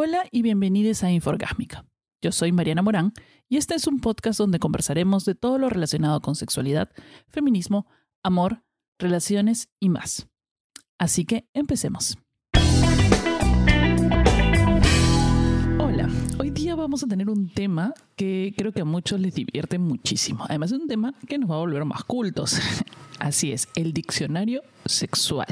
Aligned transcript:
Hola 0.00 0.28
y 0.30 0.42
bienvenidos 0.42 1.02
a 1.02 1.10
Inforgásmica. 1.10 1.84
Yo 2.22 2.30
soy 2.30 2.52
Mariana 2.52 2.82
Morán 2.82 3.12
y 3.48 3.56
este 3.56 3.74
es 3.74 3.88
un 3.88 3.98
podcast 3.98 4.38
donde 4.38 4.60
conversaremos 4.60 5.24
de 5.24 5.34
todo 5.34 5.58
lo 5.58 5.68
relacionado 5.68 6.20
con 6.20 6.36
sexualidad, 6.36 6.92
feminismo, 7.26 7.88
amor, 8.22 8.62
relaciones 9.00 9.70
y 9.80 9.88
más. 9.88 10.28
Así 11.00 11.24
que 11.24 11.48
empecemos. 11.52 12.16
Hoy 16.38 16.50
día 16.50 16.74
vamos 16.74 17.02
a 17.02 17.06
tener 17.06 17.28
un 17.28 17.48
tema 17.48 17.92
que 18.16 18.54
creo 18.56 18.72
que 18.72 18.82
a 18.82 18.84
muchos 18.84 19.20
les 19.20 19.34
divierte 19.34 19.78
muchísimo. 19.78 20.44
Además 20.48 20.72
es 20.72 20.80
un 20.80 20.88
tema 20.88 21.14
que 21.26 21.38
nos 21.38 21.50
va 21.50 21.56
a 21.56 21.58
volver 21.58 21.84
más 21.84 22.04
cultos. 22.04 22.58
Así 23.18 23.52
es, 23.52 23.68
el 23.74 23.92
diccionario 23.92 24.62
sexual. 24.84 25.48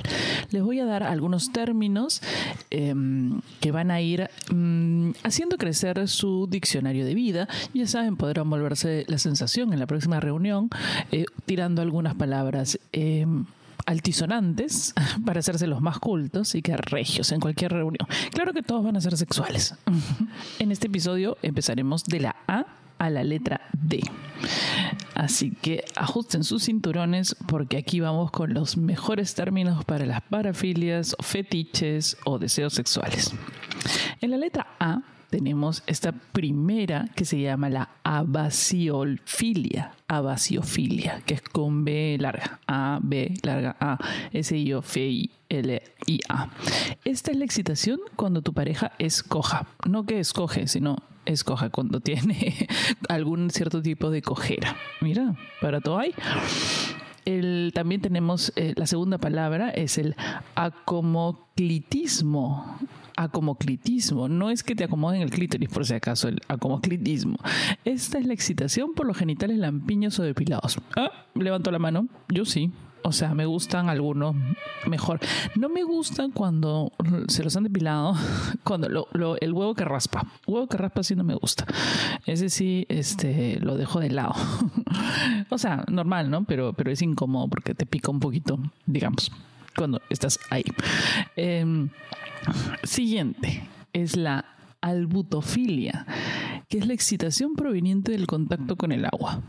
Les 0.50 0.62
voy 0.62 0.78
a 0.78 0.84
dar 0.84 1.02
algunos 1.02 1.50
términos 1.52 2.22
em, 2.70 3.40
que 3.60 3.72
van 3.72 3.90
a 3.90 4.00
ir 4.00 4.30
mm, 4.52 5.10
haciendo 5.24 5.56
crecer 5.58 6.06
su 6.08 6.46
diccionario 6.48 7.04
de 7.04 7.14
vida. 7.14 7.48
Ya 7.74 7.86
saben, 7.86 8.16
podrán 8.16 8.48
volverse 8.48 9.04
la 9.08 9.18
sensación 9.18 9.72
en 9.72 9.80
la 9.80 9.86
próxima 9.86 10.20
reunión 10.20 10.70
eh, 11.10 11.26
tirando 11.44 11.82
algunas 11.82 12.14
palabras. 12.14 12.78
Em, 12.92 13.46
altisonantes 13.86 14.94
para 15.24 15.40
hacerse 15.40 15.66
los 15.66 15.80
más 15.80 15.98
cultos 15.98 16.54
y 16.54 16.62
que 16.62 16.76
regios 16.76 17.32
en 17.32 17.40
cualquier 17.40 17.72
reunión. 17.72 18.06
Claro 18.32 18.52
que 18.52 18.62
todos 18.62 18.84
van 18.84 18.96
a 18.96 19.00
ser 19.00 19.16
sexuales. 19.16 19.74
En 20.58 20.72
este 20.72 20.86
episodio 20.86 21.36
empezaremos 21.42 22.04
de 22.04 22.20
la 22.20 22.36
A 22.46 22.66
a 22.98 23.10
la 23.10 23.24
letra 23.24 23.60
D. 23.72 24.00
Así 25.14 25.50
que 25.50 25.84
ajusten 25.94 26.44
sus 26.44 26.64
cinturones 26.64 27.36
porque 27.46 27.78
aquí 27.78 28.00
vamos 28.00 28.30
con 28.30 28.54
los 28.54 28.76
mejores 28.76 29.34
términos 29.34 29.84
para 29.84 30.06
las 30.06 30.22
parafilias, 30.22 31.16
fetiches 31.20 32.16
o 32.24 32.38
deseos 32.38 32.74
sexuales. 32.74 33.32
En 34.20 34.30
la 34.30 34.36
letra 34.36 34.66
A 34.80 35.02
tenemos 35.30 35.82
esta 35.86 36.12
primera 36.12 37.08
que 37.14 37.24
se 37.24 37.40
llama 37.40 37.68
la 37.68 37.90
abasiofilia, 38.04 39.92
abasiofilia, 40.08 41.22
que 41.26 41.34
es 41.34 41.42
con 41.42 41.84
B 41.84 42.16
larga, 42.20 42.60
A, 42.66 42.98
B 43.02 43.34
larga, 43.42 43.76
A, 43.80 43.98
S, 44.32 44.56
I, 44.56 44.72
O, 44.72 44.78
F, 44.80 45.00
I, 45.00 45.30
L, 45.48 45.82
I, 46.06 46.20
A. 46.28 46.48
Esta 47.04 47.30
es 47.30 47.36
la 47.36 47.44
excitación 47.44 48.00
cuando 48.14 48.42
tu 48.42 48.52
pareja 48.52 48.92
escoja, 48.98 49.66
no 49.86 50.06
que 50.06 50.20
escoge, 50.20 50.68
sino 50.68 50.96
escoja 51.24 51.70
cuando 51.70 52.00
tiene 52.00 52.68
algún 53.08 53.50
cierto 53.50 53.82
tipo 53.82 54.10
de 54.10 54.22
cojera. 54.22 54.76
Mira, 55.00 55.34
para 55.60 55.80
todo 55.80 55.98
hay. 55.98 56.14
El, 57.24 57.72
también 57.74 58.00
tenemos 58.00 58.52
eh, 58.54 58.74
la 58.76 58.86
segunda 58.86 59.18
palabra, 59.18 59.70
es 59.70 59.98
el 59.98 60.14
acomoclitismo 60.54 62.78
acomoclitismo. 63.16 64.28
No 64.28 64.50
es 64.50 64.62
que 64.62 64.74
te 64.74 64.84
acomoden 64.84 65.22
el 65.22 65.30
clítoris, 65.30 65.68
por 65.68 65.84
si 65.86 65.94
acaso, 65.94 66.28
el 66.28 66.40
acomoclitismo. 66.48 67.38
Esta 67.84 68.18
es 68.18 68.26
la 68.26 68.34
excitación 68.34 68.94
por 68.94 69.06
los 69.06 69.16
genitales 69.16 69.58
lampiños 69.58 70.18
o 70.18 70.22
depilados. 70.22 70.78
Ah, 70.96 71.10
levanto 71.34 71.70
la 71.70 71.78
mano. 71.78 72.08
Yo 72.28 72.44
sí. 72.44 72.70
O 73.02 73.12
sea, 73.12 73.34
me 73.34 73.46
gustan 73.46 73.88
algunos 73.88 74.34
mejor. 74.88 75.20
No 75.54 75.68
me 75.68 75.84
gustan 75.84 76.32
cuando 76.32 76.90
se 77.28 77.44
los 77.44 77.56
han 77.56 77.62
depilado, 77.62 78.16
cuando 78.64 78.88
el 79.40 79.52
huevo 79.52 79.74
que 79.76 79.84
raspa. 79.84 80.26
huevo 80.44 80.66
que 80.66 80.76
raspa 80.76 81.04
sí 81.04 81.14
no 81.14 81.22
me 81.22 81.36
gusta. 81.36 81.66
Ese 82.26 82.48
sí, 82.48 82.84
este, 82.88 83.60
lo 83.60 83.76
dejo 83.76 84.00
de 84.00 84.10
lado. 84.10 84.34
o 85.50 85.56
sea, 85.56 85.84
normal, 85.88 86.30
¿no? 86.30 86.44
Pero, 86.46 86.72
pero 86.72 86.90
es 86.90 87.00
incómodo 87.00 87.46
porque 87.46 87.76
te 87.76 87.86
pica 87.86 88.10
un 88.10 88.18
poquito, 88.18 88.58
digamos, 88.86 89.30
cuando 89.76 90.00
estás 90.10 90.38
ahí. 90.50 90.64
Em, 91.36 91.90
siguiente 92.82 93.68
es 93.92 94.16
la 94.16 94.44
albutofilia, 94.80 96.06
que 96.68 96.78
es 96.78 96.86
la 96.86 96.94
excitación 96.94 97.54
proveniente 97.54 98.12
del 98.12 98.26
contacto 98.26 98.76
con 98.76 98.92
el 98.92 99.04
agua. 99.04 99.42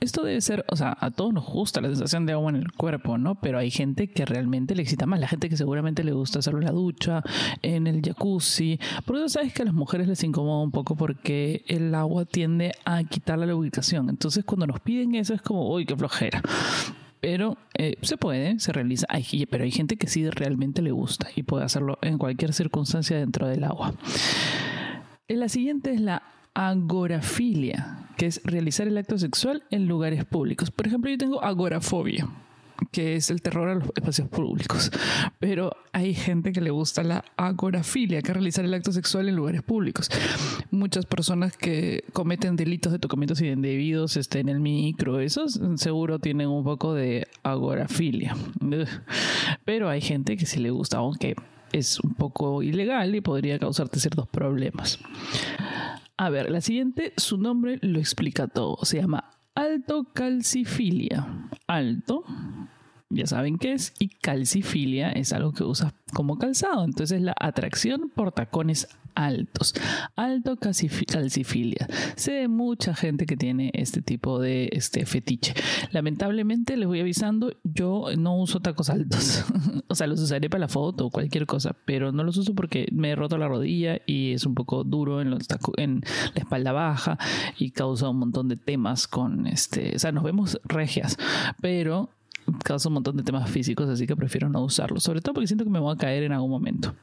Esto 0.00 0.22
debe 0.22 0.40
ser, 0.40 0.64
o 0.70 0.76
sea, 0.76 0.96
a 1.00 1.10
todos 1.10 1.32
nos 1.32 1.46
gusta 1.46 1.80
la 1.80 1.88
sensación 1.88 2.26
de 2.26 2.32
agua 2.32 2.50
en 2.50 2.56
el 2.56 2.72
cuerpo, 2.72 3.16
¿no? 3.16 3.36
Pero 3.36 3.58
hay 3.58 3.70
gente 3.70 4.08
que 4.08 4.26
realmente 4.26 4.74
le 4.74 4.82
excita 4.82 5.06
más, 5.06 5.20
la 5.20 5.28
gente 5.28 5.48
que 5.48 5.56
seguramente 5.56 6.04
le 6.04 6.12
gusta 6.12 6.40
hacerlo 6.40 6.60
en 6.60 6.66
la 6.66 6.72
ducha, 6.72 7.22
en 7.62 7.86
el 7.86 8.02
jacuzzi. 8.02 8.78
Por 9.06 9.16
eso 9.16 9.28
sabes 9.28 9.54
que 9.54 9.62
a 9.62 9.64
las 9.64 9.74
mujeres 9.74 10.08
les 10.08 10.22
incomoda 10.24 10.62
un 10.62 10.72
poco 10.72 10.96
porque 10.96 11.64
el 11.68 11.94
agua 11.94 12.24
tiende 12.26 12.72
a 12.84 13.04
quitar 13.04 13.38
la 13.38 13.46
lubricación. 13.46 14.10
Entonces 14.10 14.44
cuando 14.44 14.66
nos 14.66 14.80
piden 14.80 15.14
eso 15.14 15.32
es 15.32 15.40
como, 15.40 15.70
uy, 15.70 15.86
qué 15.86 15.96
flojera 15.96 16.42
pero 17.24 17.56
eh, 17.72 17.96
se 18.02 18.18
puede, 18.18 18.60
se 18.60 18.70
realiza, 18.70 19.06
pero 19.48 19.64
hay 19.64 19.70
gente 19.70 19.96
que 19.96 20.08
sí 20.08 20.28
realmente 20.28 20.82
le 20.82 20.90
gusta 20.90 21.28
y 21.34 21.42
puede 21.42 21.64
hacerlo 21.64 21.98
en 22.02 22.18
cualquier 22.18 22.52
circunstancia 22.52 23.16
dentro 23.16 23.48
del 23.48 23.64
agua. 23.64 23.94
La 25.28 25.48
siguiente 25.48 25.94
es 25.94 26.02
la 26.02 26.22
agorafilia, 26.52 28.10
que 28.18 28.26
es 28.26 28.42
realizar 28.44 28.88
el 28.88 28.98
acto 28.98 29.16
sexual 29.16 29.62
en 29.70 29.88
lugares 29.88 30.26
públicos. 30.26 30.70
Por 30.70 30.86
ejemplo, 30.86 31.10
yo 31.10 31.16
tengo 31.16 31.42
agorafobia 31.42 32.28
que 32.90 33.16
es 33.16 33.30
el 33.30 33.42
terror 33.42 33.68
a 33.68 33.74
los 33.74 33.84
espacios 33.94 34.28
públicos. 34.28 34.90
Pero 35.38 35.76
hay 35.92 36.14
gente 36.14 36.52
que 36.52 36.60
le 36.60 36.70
gusta 36.70 37.02
la 37.02 37.24
agorafilia, 37.36 38.22
que 38.22 38.32
realizar 38.32 38.64
el 38.64 38.74
acto 38.74 38.92
sexual 38.92 39.28
en 39.28 39.36
lugares 39.36 39.62
públicos. 39.62 40.10
Muchas 40.70 41.06
personas 41.06 41.56
que 41.56 42.04
cometen 42.12 42.56
delitos 42.56 42.92
de 42.92 42.98
tocamientos 42.98 43.40
indebidos 43.40 44.16
este, 44.16 44.40
en 44.40 44.48
el 44.48 44.60
micro, 44.60 45.20
esos 45.20 45.60
seguro 45.76 46.18
tienen 46.18 46.48
un 46.48 46.64
poco 46.64 46.94
de 46.94 47.26
agorafilia. 47.42 48.36
Pero 49.64 49.88
hay 49.88 50.00
gente 50.00 50.36
que 50.36 50.46
sí 50.46 50.60
le 50.60 50.70
gusta, 50.70 50.98
aunque 50.98 51.34
es 51.72 51.98
un 52.00 52.14
poco 52.14 52.62
ilegal 52.62 53.14
y 53.14 53.20
podría 53.20 53.58
causarte 53.58 53.98
ciertos 53.98 54.28
problemas. 54.28 54.98
A 56.16 56.30
ver, 56.30 56.50
la 56.50 56.60
siguiente, 56.60 57.12
su 57.16 57.38
nombre 57.38 57.78
lo 57.82 57.98
explica 57.98 58.46
todo. 58.46 58.78
Se 58.82 59.00
llama 59.00 59.30
alto 59.54 60.04
calcifilia. 60.12 61.48
Alto 61.66 62.24
ya 63.14 63.26
saben 63.26 63.58
qué 63.58 63.72
es, 63.72 63.94
y 63.98 64.08
calcifilia 64.08 65.10
es 65.10 65.32
algo 65.32 65.52
que 65.52 65.64
usas 65.64 65.94
como 66.12 66.38
calzado. 66.38 66.84
Entonces 66.84 67.20
la 67.20 67.34
atracción 67.38 68.10
por 68.14 68.32
tacones 68.32 68.88
altos. 69.14 69.74
Alto 70.16 70.56
calcifilia. 70.56 71.86
Sé 72.16 72.32
de 72.32 72.48
mucha 72.48 72.94
gente 72.94 73.26
que 73.26 73.36
tiene 73.36 73.70
este 73.74 74.02
tipo 74.02 74.40
de 74.40 74.68
este 74.72 75.06
fetiche. 75.06 75.54
Lamentablemente 75.92 76.76
les 76.76 76.88
voy 76.88 77.00
avisando, 77.00 77.52
yo 77.62 78.06
no 78.16 78.36
uso 78.36 78.60
tacos 78.60 78.90
altos. 78.90 79.44
o 79.88 79.94
sea, 79.94 80.06
los 80.06 80.20
usaré 80.20 80.50
para 80.50 80.60
la 80.60 80.68
foto 80.68 81.06
o 81.06 81.10
cualquier 81.10 81.46
cosa, 81.46 81.76
pero 81.84 82.12
no 82.12 82.24
los 82.24 82.36
uso 82.36 82.54
porque 82.54 82.88
me 82.92 83.10
he 83.10 83.16
roto 83.16 83.38
la 83.38 83.48
rodilla 83.48 84.00
y 84.06 84.32
es 84.32 84.46
un 84.46 84.54
poco 84.54 84.84
duro 84.84 85.20
en, 85.20 85.30
los 85.30 85.46
en 85.76 86.02
la 86.34 86.40
espalda 86.40 86.72
baja 86.72 87.18
y 87.58 87.70
causa 87.70 88.08
un 88.08 88.18
montón 88.18 88.48
de 88.48 88.56
temas 88.56 89.06
con 89.06 89.46
este, 89.46 89.94
o 89.94 89.98
sea, 89.98 90.12
nos 90.12 90.24
vemos 90.24 90.60
regias, 90.64 91.16
pero 91.60 92.10
causa 92.64 92.88
un 92.88 92.94
montón 92.94 93.16
de 93.16 93.22
temas 93.22 93.50
físicos, 93.50 93.88
así 93.88 94.06
que 94.06 94.16
prefiero 94.16 94.48
no 94.48 94.62
usarlo, 94.62 95.00
sobre 95.00 95.20
todo 95.20 95.34
porque 95.34 95.46
siento 95.46 95.64
que 95.64 95.70
me 95.70 95.80
voy 95.80 95.94
a 95.94 95.98
caer 95.98 96.22
en 96.24 96.32
algún 96.32 96.50
momento. 96.50 96.94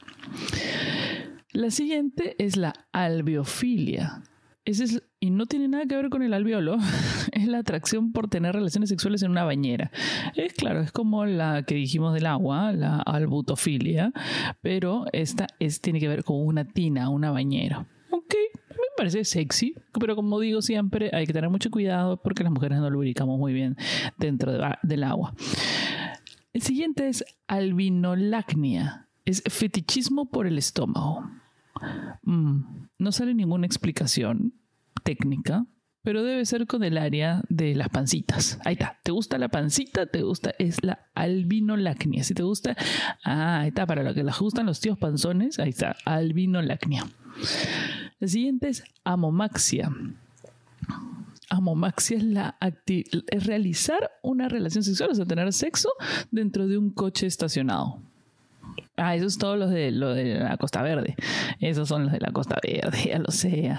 La 1.53 1.69
siguiente 1.69 2.35
es 2.39 2.55
la 2.55 2.73
albiofilia. 2.93 4.23
es, 4.63 5.03
y 5.19 5.29
no 5.31 5.45
tiene 5.45 5.67
nada 5.67 5.85
que 5.85 5.95
ver 5.95 6.09
con 6.09 6.23
el 6.23 6.33
alveolo, 6.33 6.77
es 7.31 7.47
la 7.47 7.59
atracción 7.59 8.13
por 8.13 8.29
tener 8.29 8.55
relaciones 8.55 8.89
sexuales 8.89 9.21
en 9.23 9.31
una 9.31 9.43
bañera. 9.43 9.91
Es 10.35 10.53
claro, 10.53 10.81
es 10.81 10.91
como 10.91 11.25
la 11.25 11.63
que 11.63 11.75
dijimos 11.75 12.13
del 12.13 12.25
agua, 12.25 12.71
la 12.71 12.97
albutofilia, 13.01 14.13
pero 14.61 15.05
esta 15.11 15.47
es, 15.59 15.81
tiene 15.81 15.99
que 15.99 16.07
ver 16.07 16.23
con 16.23 16.37
una 16.37 16.65
tina, 16.65 17.09
una 17.09 17.31
bañera. 17.31 17.85
Ok, 18.11 18.35
parece 19.01 19.25
sexy, 19.25 19.73
pero 19.99 20.15
como 20.15 20.39
digo 20.39 20.61
siempre, 20.61 21.09
hay 21.11 21.25
que 21.25 21.33
tener 21.33 21.49
mucho 21.49 21.71
cuidado 21.71 22.21
porque 22.21 22.43
las 22.43 22.51
mujeres 22.51 22.77
no 22.77 22.87
lubricamos 22.87 23.39
muy 23.39 23.51
bien 23.51 23.75
dentro 24.19 24.51
del 24.83 25.03
agua. 25.03 25.33
El 26.53 26.61
siguiente 26.61 27.07
es 27.07 27.25
albinolacnia, 27.47 29.07
es 29.25 29.41
fetichismo 29.49 30.29
por 30.29 30.45
el 30.45 30.59
estómago. 30.59 31.27
Mm, 32.21 32.59
no 32.99 33.11
sale 33.11 33.33
ninguna 33.33 33.65
explicación 33.65 34.53
técnica, 35.03 35.65
pero 36.03 36.21
debe 36.21 36.45
ser 36.45 36.67
con 36.67 36.83
el 36.83 36.99
área 36.99 37.41
de 37.49 37.73
las 37.73 37.89
pancitas. 37.89 38.59
Ahí 38.63 38.73
está. 38.73 38.99
¿Te 39.01 39.11
gusta 39.11 39.39
la 39.39 39.49
pancita? 39.49 40.05
¿Te 40.05 40.21
gusta? 40.21 40.51
Es 40.59 40.83
la 40.83 41.09
albinolacnia. 41.15 42.23
Si 42.23 42.35
te 42.35 42.43
gusta, 42.43 42.75
ah, 43.23 43.61
ahí 43.61 43.69
está. 43.69 43.87
Para 43.87 44.03
lo 44.03 44.13
que 44.13 44.23
les 44.23 44.37
gustan 44.37 44.67
los 44.67 44.79
tíos 44.79 44.99
panzones, 44.99 45.57
ahí 45.57 45.69
está. 45.69 45.95
Albinolacnia. 46.05 47.07
La 48.21 48.27
siguiente 48.27 48.69
es 48.69 48.83
amomaxia. 49.03 49.91
Amomaxia 51.49 52.17
es, 52.17 52.23
la 52.23 52.55
es 52.85 53.45
realizar 53.47 54.11
una 54.21 54.47
relación 54.47 54.83
sexual, 54.83 55.09
o 55.09 55.15
sea, 55.15 55.25
tener 55.25 55.51
sexo 55.51 55.89
dentro 56.29 56.67
de 56.67 56.77
un 56.77 56.91
coche 56.91 57.25
estacionado. 57.25 57.97
Ah, 58.95 59.15
esos 59.15 59.39
todos 59.39 59.57
los 59.57 59.71
de, 59.71 59.89
lo 59.89 60.13
de 60.13 60.35
la 60.35 60.55
Costa 60.57 60.83
Verde. 60.83 61.15
Esos 61.59 61.89
son 61.89 62.03
los 62.03 62.11
de 62.11 62.19
la 62.19 62.31
Costa 62.31 62.59
Verde, 62.61 63.05
ya 63.07 63.17
lo 63.17 63.31
sé. 63.31 63.75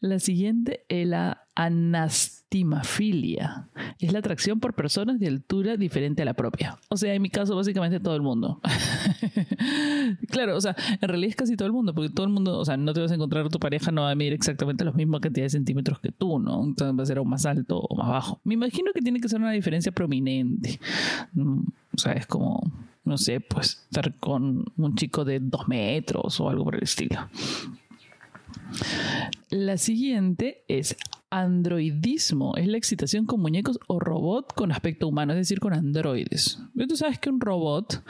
La 0.00 0.18
siguiente 0.18 0.84
es 0.88 1.06
la 1.06 1.46
anastimafilia. 2.50 3.68
es 4.00 4.12
la 4.12 4.18
atracción 4.18 4.60
por 4.60 4.74
personas 4.74 5.20
de 5.20 5.28
altura 5.28 5.76
diferente 5.76 6.22
a 6.22 6.24
la 6.24 6.34
propia. 6.34 6.78
O 6.88 6.96
sea, 6.96 7.14
en 7.14 7.22
mi 7.22 7.30
caso, 7.30 7.54
básicamente 7.54 8.00
todo 8.00 8.16
el 8.16 8.22
mundo. 8.22 8.60
claro, 10.30 10.56
o 10.56 10.60
sea, 10.60 10.74
en 11.00 11.08
realidad 11.08 11.30
es 11.30 11.36
casi 11.36 11.56
todo 11.56 11.66
el 11.66 11.72
mundo, 11.72 11.94
porque 11.94 12.10
todo 12.10 12.26
el 12.26 12.32
mundo, 12.32 12.58
o 12.58 12.64
sea, 12.64 12.76
no 12.76 12.92
te 12.92 13.00
vas 13.00 13.12
a 13.12 13.14
encontrar 13.14 13.48
tu 13.48 13.58
pareja, 13.58 13.92
no 13.92 14.02
va 14.02 14.10
a 14.10 14.14
medir 14.14 14.32
exactamente 14.32 14.84
la 14.84 14.92
misma 14.92 15.20
cantidad 15.20 15.46
de 15.46 15.50
centímetros 15.50 16.00
que 16.00 16.10
tú, 16.10 16.38
¿no? 16.38 16.64
Entonces 16.64 16.98
va 16.98 17.02
a 17.02 17.06
ser 17.06 17.18
o 17.18 17.24
más 17.24 17.46
alto 17.46 17.78
o 17.78 17.96
más 17.96 18.08
bajo. 18.08 18.40
Me 18.44 18.54
imagino 18.54 18.92
que 18.92 19.00
tiene 19.00 19.20
que 19.20 19.28
ser 19.28 19.40
una 19.40 19.52
diferencia 19.52 19.92
prominente. 19.92 20.80
Mm, 21.34 21.60
o 21.94 21.98
sea, 21.98 22.12
es 22.12 22.26
como, 22.26 22.60
no 23.04 23.16
sé, 23.16 23.40
pues 23.40 23.84
estar 23.90 24.14
con 24.14 24.64
un 24.76 24.94
chico 24.96 25.24
de 25.24 25.40
dos 25.40 25.68
metros 25.68 26.40
o 26.40 26.48
algo 26.48 26.64
por 26.64 26.76
el 26.76 26.82
estilo. 26.82 27.28
La 29.50 29.78
siguiente 29.78 30.62
es 30.68 30.96
androidismo. 31.30 32.56
Es 32.56 32.66
la 32.66 32.76
excitación 32.76 33.24
con 33.24 33.40
muñecos 33.40 33.78
o 33.86 34.00
robot 34.00 34.52
con 34.54 34.72
aspecto 34.72 35.06
humano, 35.08 35.32
es 35.32 35.38
decir, 35.38 35.60
con 35.60 35.72
androides. 35.72 36.58
Tú 36.88 36.96
sabes 36.96 37.18
que 37.18 37.30
un 37.30 37.40
robot 37.40 38.02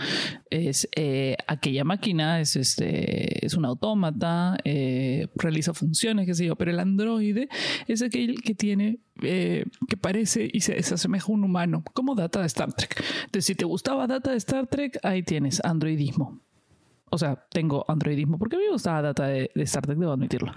es 0.48 0.88
eh, 0.96 1.36
aquella 1.46 1.84
máquina, 1.84 2.40
es, 2.40 2.56
este, 2.56 3.44
es 3.44 3.54
un 3.54 3.66
autómata, 3.66 4.56
eh, 4.64 5.28
realiza 5.36 5.74
funciones, 5.74 6.26
qué 6.26 6.34
sé 6.34 6.46
yo, 6.46 6.56
pero 6.56 6.70
el 6.70 6.80
androide 6.80 7.48
es 7.86 8.02
aquel 8.02 8.42
que 8.42 8.54
tiene, 8.54 9.00
eh, 9.22 9.64
que 9.86 9.96
parece 9.96 10.48
y 10.50 10.60
se, 10.60 10.78
asemeja 10.78 11.26
a 11.26 11.32
un 11.32 11.44
humano, 11.44 11.84
como 11.92 12.14
Data 12.14 12.40
de 12.40 12.46
Star 12.46 12.72
Trek. 12.72 13.04
Entonces, 13.26 13.44
si 13.44 13.54
te 13.54 13.66
gustaba 13.66 14.06
Data 14.06 14.30
de 14.30 14.38
Star 14.38 14.66
Trek, 14.66 14.98
ahí 15.02 15.22
tienes 15.22 15.62
androidismo. 15.62 16.40
O 17.10 17.18
sea, 17.18 17.44
tengo 17.50 17.84
androidismo 17.88 18.38
porque 18.38 18.56
me 18.56 18.70
gustaba 18.70 19.02
Data 19.02 19.26
de, 19.26 19.50
de 19.54 19.62
Star 19.64 19.84
Trek, 19.84 19.98
debo 19.98 20.12
admitirlo. 20.12 20.52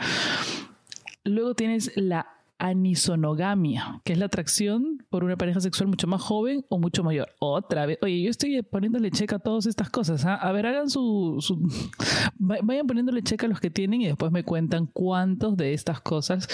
Luego 1.26 1.56
tienes 1.56 1.92
la 1.96 2.28
anisonogamia, 2.64 4.00
que 4.06 4.14
es 4.14 4.20
la 4.20 4.28
atracción 4.28 5.06
por 5.10 5.26
una 5.26 5.36
pareja 5.36 5.60
sexual 5.60 5.90
mucho 5.90 6.08
más 6.08 6.22
joven 6.22 6.66
o 6.70 6.80
mucho 6.80 7.04
mayor. 7.04 7.28
Otra 7.40 7.86
vez, 7.86 8.00
oye, 8.02 8.22
yo 8.22 8.30
estoy 8.30 8.62
poniéndole 8.62 9.12
checa 9.12 9.36
a 9.36 9.40
todas 9.40 9.66
estas 9.66 9.90
cosas. 9.90 10.24
¿ah? 10.26 10.36
A 10.36 10.54
ver, 10.54 10.68
hagan 10.68 10.90
su, 10.90 11.44
Vayan 12.40 12.88
poniéndole 12.88 13.22
checa 13.22 13.48
a 13.48 13.50
los 13.50 13.60
que 13.60 13.70
tienen 13.70 14.02
y 14.02 14.08
después 14.08 14.32
me 14.32 14.46
cuentan 14.46 14.86
cuántos 14.86 15.58
de 15.58 15.74
estas 15.74 16.00
cosas 16.00 16.48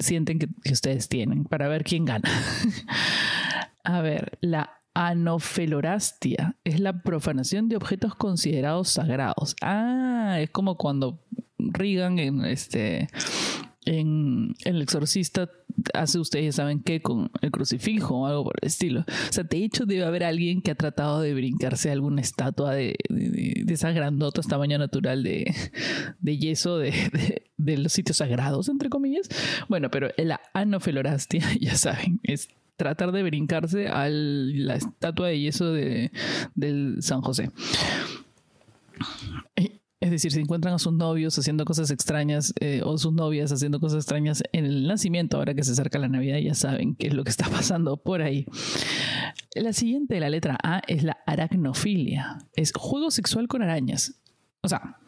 sienten 0.00 0.38
que, 0.38 0.48
ustedes 0.70 1.08
tienen 1.08 1.44
para 1.44 1.66
ver 1.66 1.82
quién 1.82 2.04
gana. 2.04 2.28
a 3.84 4.02
ver, 4.02 4.36
la 4.42 4.82
anofelorastia 4.92 6.56
es 6.62 6.78
la 6.78 7.00
profanación 7.02 7.70
de 7.70 7.76
objetos 7.76 8.14
considerados 8.14 8.90
sagrados. 8.90 9.56
Ah, 9.62 10.36
es 10.40 10.50
como 10.50 10.76
cuando 10.76 11.24
Reagan 11.58 12.18
en 12.18 12.44
este 12.44 13.08
en 13.84 14.54
El 14.64 14.82
Exorcista 14.82 15.50
hace 15.94 16.18
ustedes 16.18 16.56
saben 16.56 16.80
qué 16.80 17.00
con 17.00 17.30
el 17.40 17.50
crucifijo 17.50 18.16
o 18.16 18.26
algo 18.26 18.44
por 18.44 18.56
el 18.60 18.66
estilo. 18.66 19.00
O 19.00 19.32
sea, 19.32 19.44
de 19.44 19.64
hecho 19.64 19.86
debe 19.86 20.04
haber 20.04 20.24
alguien 20.24 20.60
que 20.60 20.70
ha 20.70 20.74
tratado 20.74 21.20
de 21.20 21.34
brincarse 21.34 21.90
alguna 21.90 22.20
estatua 22.20 22.74
de, 22.74 22.96
de, 23.08 23.62
de 23.64 23.74
esas 23.74 23.94
grandotas 23.94 24.48
tamaño 24.48 24.78
natural 24.78 25.22
de, 25.22 25.54
de 26.20 26.38
yeso 26.38 26.78
de, 26.78 27.42
de, 27.56 27.78
los 27.78 27.92
sitios 27.92 28.18
sagrados, 28.18 28.68
entre 28.68 28.88
comillas. 28.88 29.28
Bueno, 29.68 29.90
pero 29.90 30.10
la 30.16 30.40
anofelorastia, 30.52 31.44
ya 31.60 31.76
saben, 31.76 32.20
es 32.22 32.48
tratar 32.76 33.12
de 33.12 33.22
brincarse 33.22 33.88
a 33.88 34.08
la 34.08 34.74
estatua 34.76 35.28
de 35.28 35.40
yeso 35.40 35.72
de, 35.72 36.12
del 36.54 36.98
San 37.00 37.20
José. 37.20 37.50
Es 40.00 40.10
decir, 40.12 40.30
si 40.30 40.40
encuentran 40.40 40.74
a 40.74 40.78
sus 40.78 40.92
novios 40.92 41.36
haciendo 41.38 41.64
cosas 41.64 41.90
extrañas 41.90 42.54
eh, 42.60 42.82
o 42.84 42.98
sus 42.98 43.12
novias 43.12 43.50
haciendo 43.50 43.80
cosas 43.80 44.04
extrañas 44.04 44.44
en 44.52 44.64
el 44.64 44.86
nacimiento, 44.86 45.38
ahora 45.38 45.54
que 45.54 45.64
se 45.64 45.72
acerca 45.72 45.98
la 45.98 46.08
Navidad, 46.08 46.38
ya 46.38 46.54
saben 46.54 46.94
qué 46.94 47.08
es 47.08 47.14
lo 47.14 47.24
que 47.24 47.30
está 47.30 47.48
pasando 47.50 47.96
por 47.96 48.22
ahí. 48.22 48.46
La 49.56 49.72
siguiente 49.72 50.20
la 50.20 50.30
letra 50.30 50.56
A 50.62 50.82
es 50.86 51.02
la 51.02 51.18
aracnofilia. 51.26 52.38
Es 52.54 52.72
juego 52.72 53.10
sexual 53.10 53.48
con 53.48 53.62
arañas. 53.62 54.20
O 54.60 54.68
sea, 54.68 54.98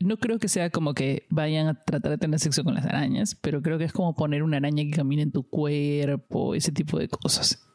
no 0.00 0.16
creo 0.16 0.38
que 0.38 0.48
sea 0.48 0.70
como 0.70 0.94
que 0.94 1.26
vayan 1.30 1.68
a 1.68 1.82
tratar 1.82 2.10
de 2.10 2.18
tener 2.18 2.40
sexo 2.40 2.64
con 2.64 2.74
las 2.74 2.86
arañas, 2.86 3.34
pero 3.34 3.60
creo 3.60 3.76
que 3.78 3.84
es 3.84 3.92
como 3.92 4.14
poner 4.14 4.42
una 4.42 4.56
araña 4.56 4.84
que 4.84 4.90
camine 4.90 5.22
en 5.22 5.32
tu 5.32 5.42
cuerpo, 5.48 6.54
ese 6.54 6.72
tipo 6.72 6.98
de 6.98 7.08
cosas. 7.08 7.66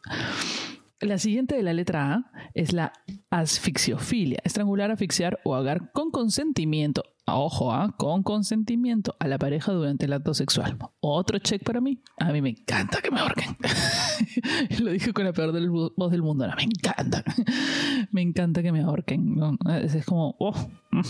La 1.01 1.17
siguiente 1.17 1.55
de 1.55 1.63
la 1.63 1.71
letra 1.71 2.13
A 2.13 2.31
es 2.53 2.73
la 2.73 2.91
asfixiofilia, 3.29 4.39
estrangular, 4.43 4.91
asfixiar 4.91 5.39
o 5.45 5.55
agar 5.55 5.93
con 5.93 6.11
consentimiento, 6.11 7.03
ojo, 7.25 7.71
¿ah? 7.71 7.95
con 7.97 8.21
consentimiento 8.21 9.15
a 9.17 9.29
la 9.29 9.37
pareja 9.37 9.71
durante 9.71 10.05
el 10.05 10.13
acto 10.13 10.33
sexual. 10.33 10.77
Otro 10.99 11.39
check 11.39 11.63
para 11.63 11.79
mí. 11.79 12.01
A 12.17 12.33
mí 12.33 12.41
me 12.41 12.49
encanta 12.49 13.01
que 13.01 13.11
me 13.11 13.19
ahorquen. 13.21 13.55
Lo 14.83 14.91
dije 14.91 15.13
con 15.13 15.23
la 15.23 15.31
peor 15.31 15.53
voz 15.95 16.11
del 16.11 16.21
mundo. 16.21 16.45
me 16.57 16.63
encanta. 16.63 17.23
me 18.11 18.21
encanta 18.21 18.61
que 18.61 18.73
me 18.73 18.81
ahorquen. 18.81 19.37
Es, 19.81 20.05
como, 20.05 20.35
oh, 20.37 20.53
mm, 20.91 21.01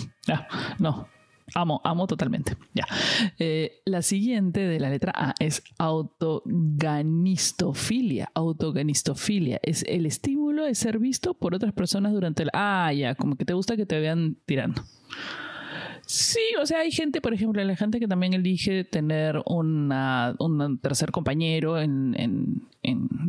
no, 0.77 1.07
Amo, 1.55 1.81
amo 1.83 2.07
totalmente. 2.07 2.55
Ya. 2.73 2.87
Eh, 3.37 3.81
la 3.85 4.01
siguiente 4.01 4.61
de 4.61 4.79
la 4.79 4.89
letra 4.89 5.11
A 5.15 5.35
es 5.39 5.61
autoganistofilia. 5.77 8.31
Autoganistofilia 8.33 9.59
es 9.63 9.83
el 9.87 10.05
estímulo 10.05 10.63
de 10.65 10.75
ser 10.75 10.99
visto 10.99 11.33
por 11.33 11.55
otras 11.55 11.73
personas 11.73 12.13
durante 12.13 12.45
la. 12.45 12.51
Ah, 12.53 12.93
ya, 12.93 13.15
como 13.15 13.35
que 13.35 13.43
te 13.45 13.53
gusta 13.53 13.75
que 13.75 13.85
te 13.85 13.99
vean 13.99 14.37
tirando. 14.45 14.83
Sí, 16.11 16.39
o 16.59 16.65
sea, 16.65 16.79
hay 16.79 16.91
gente, 16.91 17.21
por 17.21 17.35
ejemplo, 17.35 17.63
la 17.63 17.75
gente 17.75 17.99
que 17.99 18.07
también 18.07 18.33
elige 18.33 18.83
tener 18.83 19.43
una, 19.45 20.35
un 20.39 20.79
tercer 20.79 21.11
compañero 21.11 21.79
en, 21.79 22.15
en, 22.17 22.67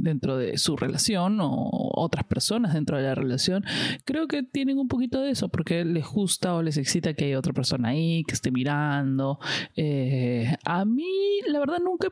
dentro 0.03 0.39
de 0.39 0.57
su 0.57 0.79
relación 0.79 1.41
o 1.43 1.69
otras 1.93 2.25
personas 2.25 2.73
dentro 2.73 2.97
de 2.97 3.03
la 3.03 3.15
relación. 3.15 3.67
Creo 4.07 4.27
que 4.29 4.43
tienen 4.45 4.79
un 4.79 4.89
poquito 4.89 5.21
de 5.21 5.33
eso 5.33 5.51
porque 5.51 5.85
les 5.85 6.07
gusta 6.07 6.55
o 6.55 6.63
les 6.63 6.79
excita 6.79 7.13
que 7.13 7.27
haya 7.27 7.39
otra 7.39 7.53
persona 7.53 7.91
ahí, 7.91 8.25
que 8.25 8.33
esté 8.33 8.51
mirando. 8.51 9.39
Eh, 9.77 10.51
a 10.65 10.87
mí, 10.87 11.41
la 11.49 11.59
verdad, 11.59 11.81
nunca 11.85 12.09
he 12.09 12.11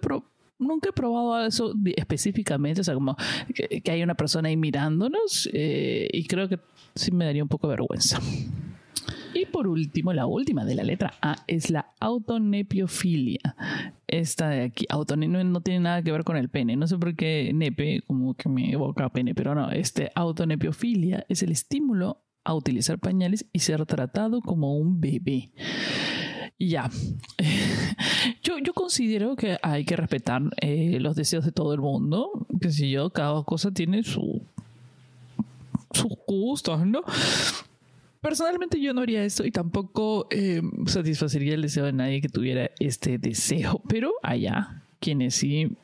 nunca 0.59 0.91
he 0.91 0.93
probado 0.93 1.47
eso 1.47 1.73
específicamente, 1.97 2.83
o 2.83 2.85
sea, 2.85 2.93
como 2.93 3.17
que, 3.55 3.91
hay 3.91 4.03
una 4.03 4.17
persona 4.17 4.51
ahí 4.51 4.59
mirándonos 4.59 5.49
eh, 5.51 6.11
y 6.13 6.27
creo 6.27 6.47
que 6.47 6.61
sí 6.95 7.11
me 7.11 7.25
daría 7.25 7.43
un 7.43 7.49
poco 7.49 7.69
de 7.69 7.73
vergüenza. 7.73 8.21
Y 9.35 9.47
por 9.47 9.69
último, 9.69 10.13
la 10.13 10.27
última 10.27 10.65
de 10.65 10.75
la 10.75 10.83
letra 10.83 11.15
A 11.21 11.37
es 11.47 11.71
la 11.71 11.93
autonepiofilia. 12.01 13.57
Esta 14.07 14.49
de 14.49 14.63
aquí, 14.63 14.87
autonepio 14.89 15.45
no 15.45 15.61
tiene 15.61 15.81
nada 15.81 16.03
que 16.03 16.13
ver 16.13 16.25
con 16.25 16.37
el 16.37 16.49
pene. 16.49 16.77
No 16.77 16.87
sé 16.87 16.99
por 16.99 17.15
qué 17.15 17.51
nepe, 17.55 18.03
como 18.07 18.35
que 18.35 18.49
me 18.49 18.73
evoca 18.73 19.09
pene, 19.11 19.35
pero 19.35 19.55
no. 19.55 19.71
Este 19.71 20.11
autonepiofilia 20.15 21.25
es 21.29 21.43
el 21.43 21.53
estímulo 21.53 22.23
a 22.45 22.55
utilizar 22.55 22.99
pañales 22.99 23.47
y 23.53 23.59
ser 23.61 23.85
tratado 23.87 24.41
como 24.41 24.77
un 24.77 25.01
bebé. 25.01 25.51
Ya. 26.59 26.91
Yo, 28.43 28.59
yo 28.59 28.73
considero 28.73 29.37
que 29.37 29.59
hay 29.63 29.85
que 29.85 29.95
respetar 29.95 30.43
eh, 30.61 30.99
los 31.01 31.15
deseos 31.15 31.45
de 31.45 31.53
todo 31.53 31.73
el 31.73 31.81
mundo. 31.81 32.47
Que 32.61 32.71
si 32.71 32.91
yo, 32.91 33.11
cada 33.11 33.43
cosa 33.45 33.71
tiene 33.71 34.03
su 34.03 34.43
sus 35.93 36.13
gustos, 36.27 36.87
¿no? 36.87 37.03
Personalmente 38.21 38.81
yo 38.81 38.93
no 38.95 39.03
haría 39.03 39.25
esto 39.25 39.45
y 39.45 39.51
tampoco 39.51 40.27
eh, 40.31 40.63
satisfacería 40.87 41.55
el 41.55 41.63
deseo 41.63 41.85
de 41.85 41.93
nadie 41.93 42.21
que 42.21 42.29
tuviera 42.29 42.71
este 42.79 43.19
deseo, 43.19 43.83
pero 43.89 44.13
allá 44.23 44.83
quienes 45.01 45.37
sí 45.37 45.77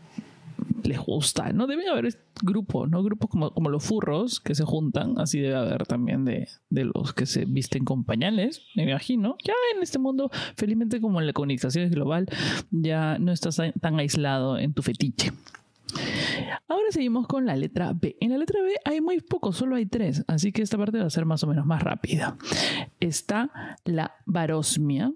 les 0.83 0.99
gusta, 0.99 1.53
¿no? 1.53 1.67
Deben 1.67 1.88
haber 1.88 2.19
grupos, 2.43 2.91
¿no? 2.91 3.03
Grupos 3.03 3.31
como, 3.31 3.53
como 3.53 3.71
los 3.71 3.85
furros 3.85 4.41
que 4.41 4.55
se 4.55 4.64
juntan, 4.64 5.19
así 5.19 5.41
debe 5.41 5.57
haber 5.57 5.87
también 5.87 6.25
de, 6.25 6.49
de 6.71 6.85
los 6.85 7.14
que 7.14 7.26
se 7.26 7.45
visten 7.45 7.85
con 7.85 8.05
pañales, 8.05 8.62
me 8.75 8.85
imagino. 8.85 9.37
Ya 9.45 9.55
en 9.75 9.83
este 9.83 9.99
mundo, 9.99 10.31
felizmente 10.57 11.00
como 11.00 11.21
la 11.21 11.33
comunicación 11.33 11.85
es 11.85 11.91
global, 11.91 12.26
ya 12.71 13.19
no 13.19 13.33
estás 13.33 13.61
tan 13.81 13.99
aislado 13.99 14.59
en 14.59 14.75
tu 14.75 14.83
fetiche. 14.83 15.33
Ahora 16.68 16.87
seguimos 16.90 17.26
con 17.26 17.46
la 17.46 17.56
letra 17.56 17.92
B. 17.94 18.16
En 18.20 18.30
la 18.30 18.38
letra 18.38 18.61
B 18.62 18.75
hay 18.84 19.00
muy 19.00 19.20
poco, 19.20 19.52
solo 19.52 19.76
hay 19.76 19.87
tres, 19.87 20.25
así 20.26 20.52
que 20.52 20.62
esta 20.62 20.78
parte 20.78 20.99
va 20.99 21.06
a 21.06 21.11
ser 21.11 21.25
más 21.25 21.42
o 21.44 21.46
menos 21.46 21.66
más 21.66 21.82
rápida. 21.82 22.37
Está 23.00 23.50
la 23.84 24.14
barosmia, 24.26 25.12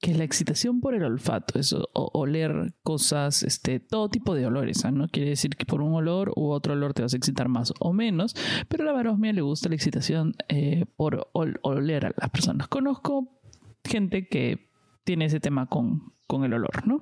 que 0.00 0.10
es 0.10 0.18
la 0.18 0.24
excitación 0.24 0.80
por 0.80 0.94
el 0.94 1.02
olfato, 1.04 1.58
es 1.58 1.74
oler 1.92 2.74
cosas, 2.82 3.42
este, 3.42 3.80
todo 3.80 4.08
tipo 4.10 4.34
de 4.34 4.46
olores, 4.46 4.84
¿ah? 4.84 4.90
no 4.90 5.08
quiere 5.08 5.30
decir 5.30 5.56
que 5.56 5.64
por 5.64 5.80
un 5.80 5.94
olor 5.94 6.32
u 6.36 6.50
otro 6.50 6.74
olor 6.74 6.92
te 6.92 7.02
vas 7.02 7.14
a 7.14 7.16
excitar 7.16 7.48
más 7.48 7.72
o 7.80 7.92
menos, 7.92 8.34
pero 8.68 8.82
a 8.82 8.86
la 8.86 8.92
barosmia 8.92 9.32
le 9.32 9.40
gusta 9.40 9.68
la 9.68 9.76
excitación 9.76 10.34
eh, 10.48 10.84
por 10.96 11.30
oler 11.32 12.06
a 12.06 12.12
las 12.16 12.30
personas. 12.30 12.68
Conozco 12.68 13.40
gente 13.84 14.28
que 14.28 14.70
tiene 15.04 15.26
ese 15.26 15.40
tema 15.40 15.66
con, 15.66 16.12
con 16.26 16.44
el 16.44 16.52
olor, 16.52 16.86
¿no? 16.86 17.00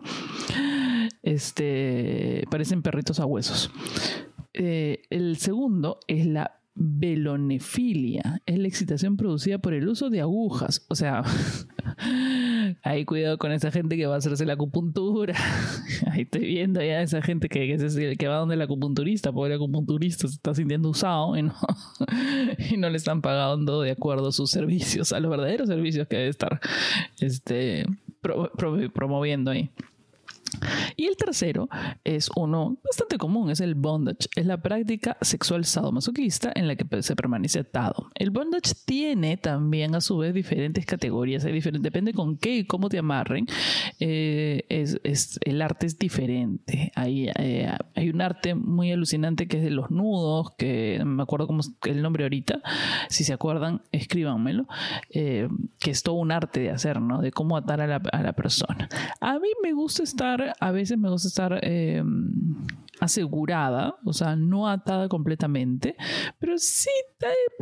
Este, 1.22 2.44
parecen 2.50 2.82
perritos 2.82 3.20
a 3.20 3.26
huesos. 3.26 3.70
Eh, 4.54 5.02
el 5.10 5.36
segundo 5.36 6.00
es 6.06 6.26
la 6.26 6.58
velonefilia. 6.74 8.40
Es 8.46 8.58
la 8.58 8.68
excitación 8.68 9.16
producida 9.16 9.58
por 9.58 9.74
el 9.74 9.88
uso 9.88 10.10
de 10.10 10.20
agujas. 10.20 10.84
O 10.88 10.94
sea, 10.94 11.22
hay 12.82 13.04
cuidado 13.04 13.38
con 13.38 13.52
esa 13.52 13.70
gente 13.70 13.96
que 13.96 14.06
va 14.06 14.14
a 14.14 14.18
hacerse 14.18 14.46
la 14.46 14.54
acupuntura. 14.54 15.34
Ahí 16.10 16.22
estoy 16.22 16.46
viendo 16.46 16.80
ya 16.80 17.02
esa 17.02 17.22
gente 17.22 17.48
que, 17.48 17.76
que, 18.18 18.28
va 18.28 18.36
donde 18.36 18.54
el 18.54 18.62
acupunturista, 18.62 19.32
porque 19.32 19.52
el 19.52 19.56
acupunturista 19.56 20.28
se 20.28 20.34
está 20.34 20.54
sintiendo 20.54 20.88
usado 20.88 21.36
y 21.36 21.42
no, 21.42 21.54
y 22.70 22.76
no 22.76 22.90
le 22.90 22.96
están 22.96 23.22
pagando 23.22 23.82
de 23.82 23.92
acuerdo 23.92 24.28
a 24.28 24.32
sus 24.32 24.50
servicios, 24.50 25.12
a 25.12 25.20
los 25.20 25.30
verdaderos 25.30 25.68
servicios 25.68 26.08
que 26.08 26.16
debe 26.16 26.28
estar 26.28 26.60
este, 27.20 27.86
promoviendo 28.94 29.50
ahí. 29.50 29.70
Y 30.96 31.06
el 31.06 31.16
tercero 31.16 31.68
es 32.04 32.30
uno 32.36 32.76
bastante 32.84 33.18
común, 33.18 33.50
es 33.50 33.60
el 33.60 33.74
bondage. 33.74 34.28
Es 34.36 34.46
la 34.46 34.60
práctica 34.60 35.16
sexual 35.20 35.64
sadomasoquista 35.64 36.52
en 36.54 36.68
la 36.68 36.76
que 36.76 37.02
se 37.02 37.16
permanece 37.16 37.60
atado. 37.60 38.08
El 38.14 38.30
bondage 38.30 38.74
tiene 38.84 39.36
también 39.36 39.94
a 39.94 40.00
su 40.00 40.18
vez 40.18 40.34
diferentes 40.34 40.86
categorías, 40.86 41.42
depende 41.44 42.12
con 42.12 42.36
qué 42.36 42.56
y 42.56 42.64
cómo 42.64 42.88
te 42.88 42.98
amarren. 42.98 43.46
Eh, 44.00 44.64
es, 44.68 45.38
el 45.44 45.62
arte 45.62 45.86
es 45.86 45.98
diferente. 45.98 46.92
Hay, 46.94 47.28
eh, 47.36 47.70
hay 47.94 48.10
un 48.10 48.20
arte 48.20 48.54
muy 48.54 48.92
alucinante 48.92 49.48
que 49.48 49.58
es 49.58 49.64
de 49.64 49.70
los 49.70 49.90
nudos, 49.90 50.52
que 50.58 50.98
no 51.00 51.06
me 51.06 51.22
acuerdo 51.22 51.46
cómo 51.46 51.60
es 51.60 51.72
el 51.84 52.02
nombre 52.02 52.24
ahorita. 52.24 52.60
Si 53.08 53.24
se 53.24 53.32
acuerdan, 53.32 53.82
escríbanmelo. 53.92 54.66
Eh, 55.10 55.48
que 55.78 55.90
es 55.90 56.02
todo 56.02 56.16
un 56.16 56.32
arte 56.32 56.60
de 56.60 56.70
hacer, 56.70 57.00
¿no? 57.00 57.20
De 57.20 57.32
cómo 57.32 57.56
atar 57.56 57.80
a 57.80 57.86
la, 57.86 57.96
a 58.12 58.22
la 58.22 58.32
persona. 58.32 58.88
A 59.20 59.38
mí 59.38 59.48
me 59.62 59.72
gusta 59.72 60.02
estar 60.02 60.41
a 60.58 60.70
veces 60.72 60.98
me 60.98 61.10
gusta 61.10 61.28
estar 61.28 61.58
em, 61.64 62.32
asegurada, 63.00 63.96
o 64.04 64.12
sea, 64.12 64.36
no 64.36 64.68
atada 64.68 65.08
completamente, 65.08 65.96
pero 66.38 66.58
sí 66.58 66.90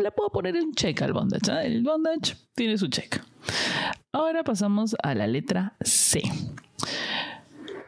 le 0.02 0.10
puedo 0.12 0.30
poner 0.30 0.54
un 0.56 0.72
check 0.72 1.00
al 1.02 1.12
bondage. 1.12 1.50
¿eh? 1.50 1.66
El 1.66 1.82
bondage 1.82 2.36
tiene 2.54 2.76
su 2.78 2.88
check. 2.88 3.22
Ahora 4.12 4.44
pasamos 4.44 4.96
a 5.02 5.14
la 5.14 5.26
letra 5.26 5.76
C. 5.80 6.22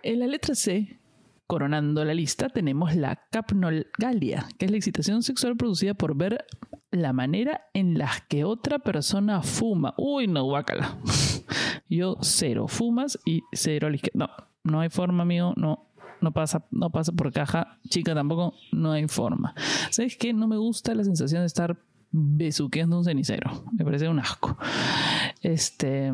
En 0.03 0.19
la 0.19 0.27
letra 0.27 0.55
C 0.55 0.99
coronando 1.47 2.03
la 2.05 2.15
lista, 2.15 2.49
tenemos 2.49 2.97
la 2.97 3.27
capnogalia, 3.31 4.49
que 4.59 4.65
es 4.65 4.71
la 4.71 4.79
excitación 4.79 5.23
sexual 5.23 5.55
producida 5.55 5.93
por 5.93 6.17
ver 6.17 6.47
la 6.91 7.13
manera 7.13 7.67
en 7.75 7.99
la 7.99 8.11
que 8.29 8.45
otra 8.45 8.79
persona 8.79 9.43
fuma. 9.43 9.93
Uy, 9.99 10.29
no, 10.29 10.45
guácala. 10.45 10.97
Yo 11.91 12.17
cero 12.23 12.69
fumas 12.69 13.19
y 13.27 13.43
cero. 13.53 13.91
No, 14.15 14.31
no 14.65 14.81
hay 14.81 14.89
forma, 14.89 15.23
amigo, 15.23 15.55
no, 15.57 15.87
no 16.21 16.33
pasa, 16.33 16.65
no 16.71 16.91
pasa 16.91 17.13
por 17.13 17.33
caja, 17.33 17.79
chica 17.89 18.15
tampoco, 18.15 18.55
no 18.71 18.93
hay 18.93 19.09
forma. 19.09 19.55
¿Sabes 19.91 20.17
qué? 20.17 20.33
No 20.33 20.47
me 20.47 20.57
gusta 20.57 20.95
la 20.95 21.05
sensación 21.05 21.43
de 21.43 21.47
estar 21.47 21.77
besuqueando 22.13 22.99
un 22.99 23.05
cenicero. 23.05 23.65
Me 23.73 23.85
parece 23.85 24.09
un 24.09 24.19
asco. 24.19 24.57
Este, 25.41 26.13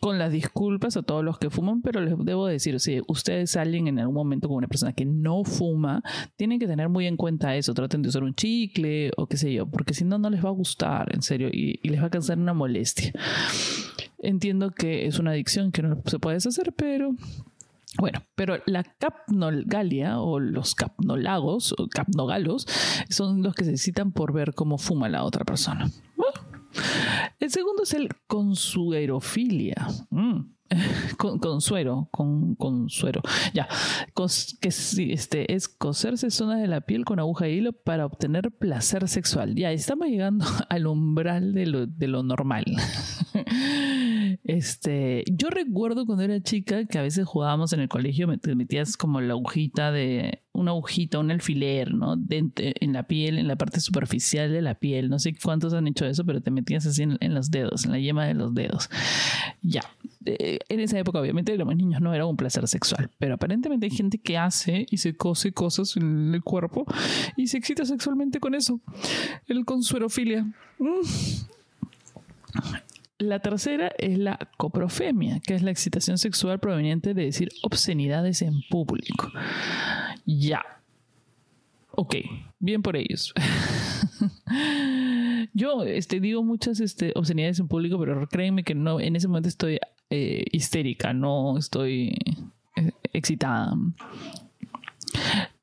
con 0.00 0.18
las 0.18 0.32
disculpas 0.32 0.96
a 0.96 1.02
todos 1.02 1.24
los 1.24 1.38
que 1.38 1.50
fuman, 1.50 1.82
pero 1.82 2.00
les 2.00 2.14
debo 2.24 2.46
decir, 2.46 2.78
si 2.80 3.02
ustedes 3.08 3.50
salen 3.50 3.88
en 3.88 3.98
algún 3.98 4.14
momento 4.14 4.48
con 4.48 4.58
una 4.58 4.68
persona 4.68 4.92
que 4.92 5.04
no 5.04 5.44
fuma, 5.44 6.02
tienen 6.36 6.58
que 6.58 6.66
tener 6.66 6.88
muy 6.88 7.06
en 7.06 7.16
cuenta 7.16 7.56
eso. 7.56 7.74
Traten 7.74 8.00
de 8.02 8.08
usar 8.08 8.22
un 8.22 8.34
chicle 8.34 9.10
o 9.16 9.26
qué 9.26 9.36
sé 9.36 9.52
yo, 9.52 9.66
porque 9.66 9.92
si 9.92 10.04
no, 10.04 10.18
no 10.18 10.30
les 10.30 10.42
va 10.42 10.48
a 10.48 10.52
gustar, 10.52 11.12
en 11.14 11.22
serio, 11.22 11.48
y, 11.52 11.80
y 11.82 11.88
les 11.88 12.00
va 12.00 12.06
a 12.06 12.10
causar 12.10 12.38
una 12.38 12.54
molestia. 12.54 13.12
Entiendo 14.18 14.70
que 14.70 15.06
es 15.06 15.18
una 15.18 15.32
adicción 15.32 15.70
que 15.70 15.82
no 15.82 16.00
se 16.06 16.18
puede 16.18 16.36
deshacer, 16.36 16.72
pero 16.72 17.14
bueno, 17.98 18.22
pero 18.34 18.58
la 18.66 18.82
capnogalia 18.82 20.20
o 20.20 20.40
los 20.40 20.74
capnolagos 20.74 21.74
o 21.78 21.88
capnogalos 21.88 22.66
son 23.08 23.42
los 23.42 23.54
que 23.54 23.64
se 23.64 23.76
citan 23.76 24.12
por 24.12 24.32
ver 24.32 24.54
cómo 24.54 24.78
fuma 24.78 25.08
la 25.08 25.24
otra 25.24 25.44
persona. 25.44 25.90
El 27.38 27.50
segundo 27.50 27.84
es 27.84 27.94
el 27.94 28.08
consuerofilia. 28.26 29.86
Mm. 30.10 30.54
Con, 31.18 31.38
consuero, 31.38 32.08
con, 32.10 32.54
consuero. 32.54 33.22
Ya, 33.52 33.68
que 34.60 34.68
este, 34.68 35.54
es 35.54 35.68
coserse 35.68 36.30
zonas 36.30 36.60
de 36.60 36.66
la 36.66 36.82
piel 36.82 37.04
con 37.04 37.18
aguja 37.18 37.48
y 37.48 37.54
hilo 37.54 37.72
para 37.72 38.06
obtener 38.06 38.50
placer 38.50 39.08
sexual. 39.08 39.54
Ya, 39.54 39.72
estamos 39.72 40.08
llegando 40.08 40.44
al 40.68 40.86
umbral 40.86 41.54
de 41.54 41.66
lo, 41.66 41.86
de 41.86 42.08
normal. 42.08 42.64
Este, 44.42 45.24
yo 45.32 45.48
recuerdo 45.48 46.04
cuando 46.04 46.24
era 46.24 46.38
chica 46.42 46.84
que 46.84 46.98
a 46.98 47.02
veces 47.02 47.26
jugábamos 47.26 47.72
en 47.72 47.80
el 47.80 47.88
colegio, 47.88 48.28
metías 48.28 48.96
como 48.96 49.20
la 49.22 49.32
agujita 49.32 49.90
de, 49.90 50.44
una 50.54 50.70
agujita, 50.70 51.18
un 51.18 51.30
alfiler, 51.30 51.92
¿no? 51.92 52.14
en 52.30 52.92
la 52.92 53.02
piel, 53.08 53.38
en 53.38 53.48
la 53.48 53.56
parte 53.56 53.80
superficial 53.80 54.52
de 54.52 54.62
la 54.62 54.76
piel. 54.76 55.10
No 55.10 55.18
sé 55.18 55.34
cuántos 55.34 55.74
han 55.74 55.88
hecho 55.88 56.06
eso, 56.06 56.24
pero 56.24 56.40
te 56.40 56.50
metías 56.50 56.86
así 56.86 57.02
en, 57.02 57.34
los 57.34 57.50
dedos, 57.50 57.84
en 57.84 57.92
la 57.92 57.98
yema 57.98 58.24
de 58.26 58.34
los 58.34 58.54
dedos. 58.54 58.88
Ya. 59.62 59.82
Eh, 60.26 60.58
en 60.68 60.80
esa 60.80 60.98
época, 60.98 61.20
obviamente, 61.20 61.56
los 61.56 61.76
niños 61.76 62.00
no 62.00 62.14
era 62.14 62.26
un 62.26 62.36
placer 62.36 62.66
sexual, 62.68 63.10
pero 63.18 63.34
aparentemente 63.34 63.86
hay 63.86 63.90
gente 63.90 64.18
que 64.18 64.38
hace 64.38 64.86
y 64.90 64.98
se 64.98 65.16
cose 65.16 65.52
cosas 65.52 65.96
en 65.96 66.34
el 66.34 66.42
cuerpo 66.42 66.86
y 67.36 67.48
se 67.48 67.58
excita 67.58 67.84
sexualmente 67.84 68.40
con 68.40 68.54
eso. 68.54 68.80
El 69.46 69.64
consuerofilia. 69.64 70.44
Mm. 70.78 71.00
La 73.18 73.40
tercera 73.40 73.92
es 73.98 74.18
la 74.18 74.38
coprofemia, 74.56 75.40
que 75.40 75.54
es 75.54 75.62
la 75.62 75.70
excitación 75.70 76.18
sexual 76.18 76.58
proveniente 76.58 77.14
de 77.14 77.24
decir 77.24 77.48
obscenidades 77.62 78.42
en 78.42 78.62
público. 78.68 79.30
Ya. 80.26 80.62
Ok, 81.92 82.16
bien 82.58 82.82
por 82.82 82.96
ellos. 82.96 83.32
Yo 85.54 85.84
este, 85.84 86.18
digo 86.18 86.42
muchas 86.42 86.80
este, 86.80 87.12
obscenidades 87.14 87.60
en 87.60 87.68
público, 87.68 87.96
pero 88.00 88.26
créanme 88.26 88.64
que 88.64 88.74
no, 88.74 88.98
en 88.98 89.14
ese 89.14 89.28
momento 89.28 89.48
estoy 89.48 89.78
eh, 90.14 90.44
histérica, 90.52 91.12
no 91.12 91.58
estoy 91.58 92.16
eh, 92.76 92.92
excitada. 93.12 93.74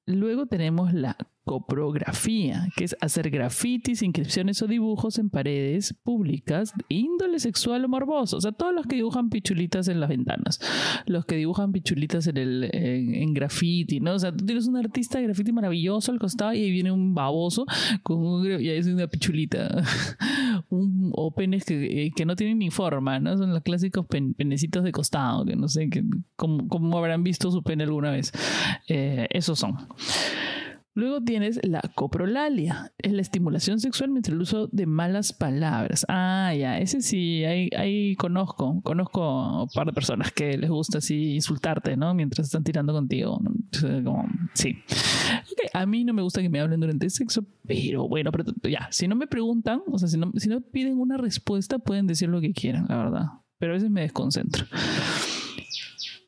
Luego 0.05 0.46
tenemos 0.46 0.93
la 0.93 1.15
coprografía, 1.43 2.67
que 2.75 2.83
es 2.83 2.95
hacer 3.01 3.29
grafitis, 3.29 4.01
inscripciones 4.01 4.62
o 4.62 4.67
dibujos 4.67 5.17
en 5.17 5.29
paredes 5.29 5.93
públicas 6.03 6.74
índole 6.88 7.39
sexual 7.39 7.83
o 7.86 7.89
morboso. 7.89 8.38
O 8.38 8.41
sea, 8.41 8.51
todos 8.51 8.74
los 8.74 8.86
que 8.86 8.95
dibujan 8.95 9.29
pichulitas 9.29 9.88
en 9.88 10.00
las 10.00 10.10
ventanas, 10.10 10.60
los 11.05 11.25
que 11.25 11.36
dibujan 11.36 11.71
pichulitas 11.71 12.27
en 12.27 12.38
el 12.38 12.69
en, 12.74 13.33
graffiti, 13.33 14.00
¿no? 14.00 14.13
O 14.13 14.19
sea, 14.19 14.31
tú 14.31 14.45
tienes 14.45 14.67
un 14.67 14.77
artista 14.77 15.17
de 15.17 15.25
graffiti 15.25 15.51
maravilloso 15.51 16.12
al 16.12 16.19
costado 16.19 16.53
y 16.53 16.62
ahí 16.63 16.71
viene 16.71 16.91
un 16.91 17.13
baboso 17.15 17.65
con 18.03 18.24
un, 18.24 18.45
y 18.45 18.69
ahí 18.69 18.77
es 18.77 18.88
una 18.88 19.07
pichulita. 19.07 19.83
o 20.69 21.31
penes 21.31 21.65
que, 21.65 22.12
que, 22.15 22.25
no 22.25 22.36
tienen 22.36 22.60
ni 22.60 22.69
forma, 22.69 23.19
¿no? 23.19 23.38
Son 23.38 23.51
los 23.51 23.62
clásicos 23.62 24.05
penecitos 24.07 24.83
de 24.83 24.91
costado, 24.91 25.45
que 25.45 25.55
no 25.55 25.67
sé 25.67 25.89
que, 25.89 26.03
cómo, 26.36 26.98
habrán 26.98 27.24
visto 27.24 27.51
su 27.51 27.63
pene 27.63 27.83
alguna 27.83 28.12
vez. 28.12 28.31
Eh, 28.88 29.27
esos 29.31 29.60
son. 29.60 29.75
Luego 30.93 31.21
tienes 31.21 31.60
la 31.63 31.81
coprolalia, 31.95 32.91
es 32.98 33.13
la 33.13 33.21
estimulación 33.21 33.79
sexual 33.79 34.12
mientras 34.12 34.36
el 34.36 34.41
uso 34.41 34.67
de 34.74 34.86
malas 34.86 35.31
palabras. 35.31 36.05
Ah, 36.10 36.53
ya, 36.53 36.79
ese 36.79 37.01
sí, 37.01 37.45
ahí, 37.45 38.15
conozco, 38.17 38.81
conozco 38.83 39.63
un 39.63 39.69
par 39.69 39.88
de 39.88 39.93
personas 39.93 40.33
que 40.33 40.57
les 40.57 40.69
gusta 40.69 40.98
así 40.98 41.36
insultarte, 41.36 41.95
¿no? 41.95 42.13
Mientras 42.13 42.48
están 42.48 42.65
tirando 42.65 42.91
contigo. 42.91 43.39
sí. 44.53 44.79
a 45.74 45.86
mí 45.86 46.03
no 46.03 46.13
me 46.13 46.21
gusta 46.21 46.41
que 46.41 46.50
me 46.50 46.60
hablen 46.60 46.81
durante 46.81 47.05
el 47.05 47.12
sexo, 47.12 47.45
pero 47.65 48.10
bueno, 48.10 48.31
pero 48.33 48.51
ya, 48.63 48.89
si 48.91 49.07
no 49.07 49.15
me 49.15 49.27
preguntan, 49.27 49.81
o 49.88 49.98
sea, 49.98 50.10
si 50.10 50.17
no, 50.17 50.33
si 50.36 50.50
no 50.50 50.60
piden 50.60 51.00
una 51.00 51.15
respuesta, 51.15 51.79
pueden 51.79 52.05
decir 52.05 52.27
lo 52.27 52.41
que 52.41 52.51
quieran, 52.51 52.88
la 52.89 52.98
verdad. 52.98 53.25
Pero 53.60 53.71
a 53.71 53.75
veces 53.75 53.89
me 53.89 54.01
desconcentro. 54.01 54.65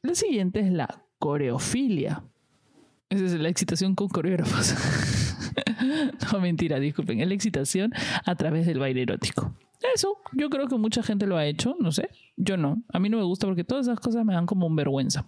La 0.03 0.15
siguiente 0.15 0.61
es 0.61 0.71
la 0.71 1.03
coreofilia 1.19 2.23
esa 3.09 3.25
es 3.25 3.33
la 3.33 3.49
excitación 3.49 3.95
con 3.95 4.07
coreógrafos. 4.07 4.75
no, 6.31 6.39
mentira, 6.39 6.79
disculpen. 6.79 7.19
Es 7.19 7.27
la 7.27 7.33
excitación 7.33 7.91
a 8.25 8.35
través 8.35 8.65
del 8.65 8.79
baile 8.79 9.03
erótico. 9.03 9.55
Eso, 9.93 10.17
yo 10.31 10.49
creo 10.49 10.67
que 10.67 10.77
mucha 10.77 11.03
gente 11.03 11.27
lo 11.27 11.35
ha 11.35 11.45
hecho, 11.45 11.75
no 11.79 11.91
sé. 11.91 12.09
Yo 12.37 12.55
no. 12.55 12.81
A 12.91 12.99
mí 12.99 13.09
no 13.09 13.17
me 13.17 13.23
gusta 13.23 13.47
porque 13.47 13.65
todas 13.65 13.85
esas 13.87 13.99
cosas 13.99 14.23
me 14.23 14.33
dan 14.33 14.45
como 14.45 14.65
un 14.65 14.75
vergüenza. 14.75 15.25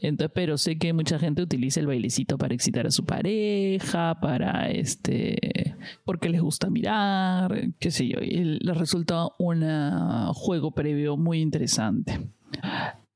Entonces, 0.00 0.32
pero 0.34 0.56
sé 0.56 0.78
que 0.78 0.92
mucha 0.92 1.18
gente 1.18 1.42
utiliza 1.42 1.80
el 1.80 1.86
bailecito 1.86 2.38
para 2.38 2.54
excitar 2.54 2.86
a 2.86 2.90
su 2.90 3.04
pareja, 3.04 4.18
para 4.20 4.70
este. 4.70 5.76
porque 6.04 6.30
les 6.30 6.40
gusta 6.40 6.70
mirar, 6.70 7.68
qué 7.78 7.90
sé 7.90 8.08
yo. 8.08 8.18
Y 8.20 8.58
les 8.60 8.76
resulta 8.76 9.28
un 9.38 9.62
juego 10.32 10.70
previo 10.70 11.16
muy 11.16 11.40
interesante. 11.40 12.18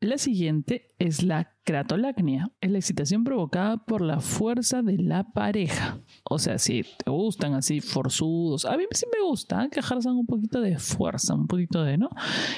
La 0.02 0.18
siguiente 0.18 0.92
es 0.98 1.22
la 1.22 1.54
cratolacnia, 1.62 2.50
es 2.60 2.72
la 2.72 2.78
excitación 2.78 3.22
provocada 3.22 3.84
por 3.84 4.00
la 4.00 4.18
fuerza 4.18 4.82
de 4.82 4.98
la 4.98 5.30
pareja. 5.30 6.00
O 6.24 6.40
sea, 6.40 6.58
si 6.58 6.82
te 6.82 7.08
gustan 7.08 7.54
así 7.54 7.80
forzudos, 7.80 8.64
a 8.64 8.76
mí 8.76 8.82
sí 8.90 9.06
me 9.12 9.24
gusta 9.24 9.68
que 9.70 9.78
ejerzan 9.78 10.16
un 10.16 10.26
poquito 10.26 10.60
de 10.60 10.76
fuerza, 10.76 11.36
un 11.36 11.46
poquito 11.46 11.84
de, 11.84 11.98
¿no? 11.98 12.10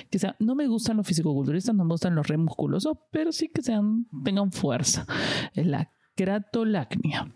Que 0.08 0.18
sea, 0.18 0.34
no 0.38 0.54
me 0.54 0.66
gustan 0.66 0.96
los 0.96 1.06
fisicoculturistas, 1.06 1.74
no 1.74 1.84
me 1.84 1.92
gustan 1.92 2.14
los 2.14 2.26
re 2.26 2.38
musculosos, 2.38 2.96
pero 3.10 3.30
sí 3.30 3.50
que 3.50 3.60
sean, 3.60 4.06
tengan 4.24 4.50
fuerza. 4.50 5.06
Es 5.52 5.66
la 5.66 5.92
cratolacnia. 6.14 7.30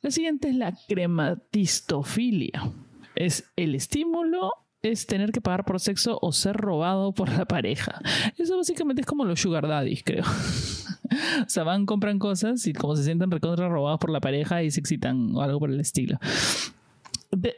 La 0.00 0.12
siguiente 0.12 0.48
es 0.48 0.54
la 0.54 0.78
crematistofilia. 0.86 2.70
Es 3.16 3.50
el 3.56 3.74
estímulo 3.74 4.52
es 4.82 5.06
tener 5.06 5.32
que 5.32 5.40
pagar 5.40 5.64
por 5.64 5.80
sexo 5.80 6.18
o 6.22 6.32
ser 6.32 6.56
robado 6.56 7.12
por 7.12 7.30
la 7.30 7.46
pareja. 7.46 8.00
Eso 8.36 8.56
básicamente 8.56 9.02
es 9.02 9.06
como 9.06 9.24
los 9.24 9.40
sugar 9.40 9.66
daddies, 9.66 10.02
creo. 10.04 10.24
o 11.44 11.48
sea, 11.48 11.64
van, 11.64 11.86
compran 11.86 12.18
cosas 12.18 12.66
y 12.66 12.72
como 12.72 12.96
se 12.96 13.04
sienten 13.04 13.30
recontra 13.30 13.68
robados 13.68 13.98
por 13.98 14.10
la 14.10 14.20
pareja 14.20 14.62
y 14.62 14.70
se 14.70 14.80
excitan 14.80 15.34
o 15.34 15.42
algo 15.42 15.58
por 15.58 15.70
el 15.70 15.80
estilo. 15.80 16.18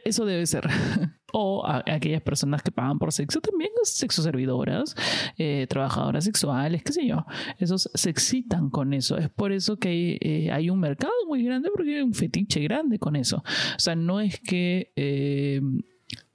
eso 0.03 0.25
debe 0.25 0.45
ser. 0.47 0.67
o 1.33 1.63
aquellas 1.65 2.21
personas 2.23 2.61
que 2.61 2.71
pagan 2.71 2.97
por 2.97 3.13
sexo 3.13 3.39
también, 3.39 3.71
sexo 3.83 4.21
servidoras, 4.23 4.95
eh, 5.37 5.65
trabajadoras 5.69 6.25
sexuales, 6.25 6.83
qué 6.83 6.91
sé 6.91 7.05
yo. 7.05 7.25
Esos 7.59 7.89
se 7.93 8.09
excitan 8.09 8.71
con 8.71 8.93
eso. 8.93 9.17
Es 9.17 9.29
por 9.29 9.51
eso 9.51 9.77
que 9.77 9.89
hay, 9.89 10.17
eh, 10.21 10.51
hay 10.51 10.71
un 10.71 10.79
mercado 10.79 11.13
muy 11.27 11.43
grande 11.43 11.69
porque 11.73 11.97
hay 11.97 12.01
un 12.01 12.13
fetiche 12.13 12.61
grande 12.61 12.97
con 12.97 13.15
eso. 13.15 13.37
O 13.37 13.79
sea, 13.79 13.95
no 13.95 14.19
es 14.19 14.39
que... 14.39 14.91
Eh, 14.95 15.61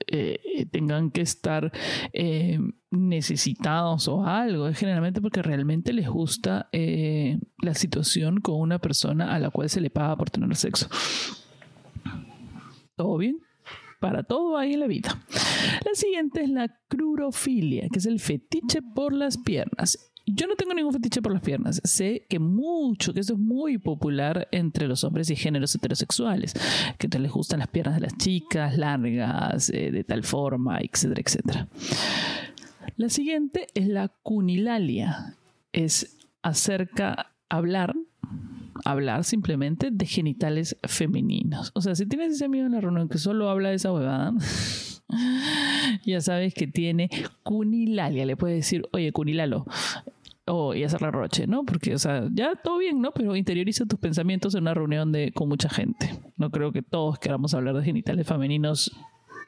eh, 0.08 0.66
tengan 0.70 1.10
que 1.10 1.20
estar 1.20 1.72
eh, 2.12 2.58
necesitados 2.90 4.06
o 4.08 4.25
algo, 4.25 4.68
es 4.68 4.78
generalmente 4.78 5.20
porque 5.20 5.42
realmente 5.42 5.92
les 5.92 6.08
gusta 6.08 6.68
eh, 6.72 7.38
la 7.58 7.75
situación 7.75 8.40
con 8.40 8.60
una 8.60 8.78
persona 8.78 9.34
a 9.34 9.38
la 9.38 9.50
cual 9.50 9.68
se 9.68 9.80
le 9.80 9.90
paga 9.90 10.16
por 10.16 10.30
tener 10.30 10.54
sexo. 10.54 10.88
¿Todo 12.94 13.18
bien? 13.18 13.40
Para 14.00 14.22
todo 14.22 14.56
hay 14.56 14.75
en 14.75 14.80
la 14.80 14.86
vida. 14.86 15.22
La 15.84 15.94
siguiente 15.94 16.42
es 16.42 16.50
la 16.50 16.68
crurofilia, 16.88 17.88
que 17.90 17.98
es 17.98 18.06
el 18.06 18.20
fetiche 18.20 18.80
por 18.82 19.12
las 19.12 19.38
piernas. 19.38 20.12
Yo 20.26 20.49
no 20.49 20.56
tengo 20.56 20.75
ningún 20.75 20.92
fetiche 20.92 21.23
por 21.23 21.33
las 21.33 21.40
piernas. 21.40 21.80
Sé 21.85 22.26
que 22.28 22.40
mucho, 22.40 23.14
que 23.14 23.21
eso 23.21 23.35
es 23.35 23.38
muy 23.38 23.78
popular 23.78 24.49
entre 24.50 24.88
los 24.88 25.04
hombres 25.04 25.30
y 25.30 25.37
géneros 25.37 25.75
heterosexuales, 25.75 26.52
que 26.99 27.09
les 27.18 27.30
gustan 27.30 27.61
las 27.61 27.68
piernas 27.68 27.95
de 27.95 28.00
las 28.00 28.16
chicas, 28.16 28.76
largas, 28.76 29.71
eh, 29.71 29.92
de 29.92 30.02
tal 30.02 30.25
forma, 30.25 30.80
etcétera, 30.80 31.23
etcétera. 31.25 31.68
La 32.97 33.09
siguiente 33.09 33.68
es 33.75 33.87
la 33.87 34.09
cunilalia. 34.09 35.37
Es 35.73 36.16
acerca 36.42 37.33
hablar 37.49 37.95
hablar 38.85 39.25
simplemente 39.25 39.90
de 39.90 40.06
genitales 40.06 40.76
femeninos. 40.87 41.73
O 41.75 41.80
sea, 41.80 41.95
si 41.95 42.06
tienes 42.06 42.35
ese 42.35 42.45
amigo 42.45 42.66
en 42.66 42.73
la 42.73 42.80
reunión 42.80 43.09
que 43.09 43.18
solo 43.18 43.49
habla 43.49 43.71
de 43.71 43.76
esa 43.76 43.92
huevada, 43.92 44.35
ya 46.04 46.21
sabes 46.21 46.54
que 46.54 46.66
tiene 46.66 47.11
cunilalia. 47.42 48.26
Le 48.26 48.37
puedes 48.37 48.59
decir, 48.59 48.87
oye, 48.92 49.12
cunilalo, 49.12 49.66
o 50.46 50.74
y 50.74 50.84
hacerle 50.84 51.10
roche, 51.10 51.46
¿no? 51.46 51.64
Porque, 51.64 51.94
o 51.94 51.98
sea, 51.98 52.28
ya 52.32 52.54
todo 52.54 52.78
bien, 52.78 53.00
¿no? 53.00 53.12
Pero 53.12 53.36
interioriza 53.36 53.86
tus 53.86 53.98
pensamientos 53.98 54.54
en 54.54 54.62
una 54.62 54.74
reunión 54.74 55.12
de, 55.12 55.32
con 55.32 55.48
mucha 55.48 55.68
gente. 55.68 56.10
No 56.36 56.50
creo 56.50 56.72
que 56.72 56.82
todos 56.82 57.18
queramos 57.18 57.54
hablar 57.54 57.74
de 57.74 57.84
genitales 57.84 58.26
femeninos 58.26 58.96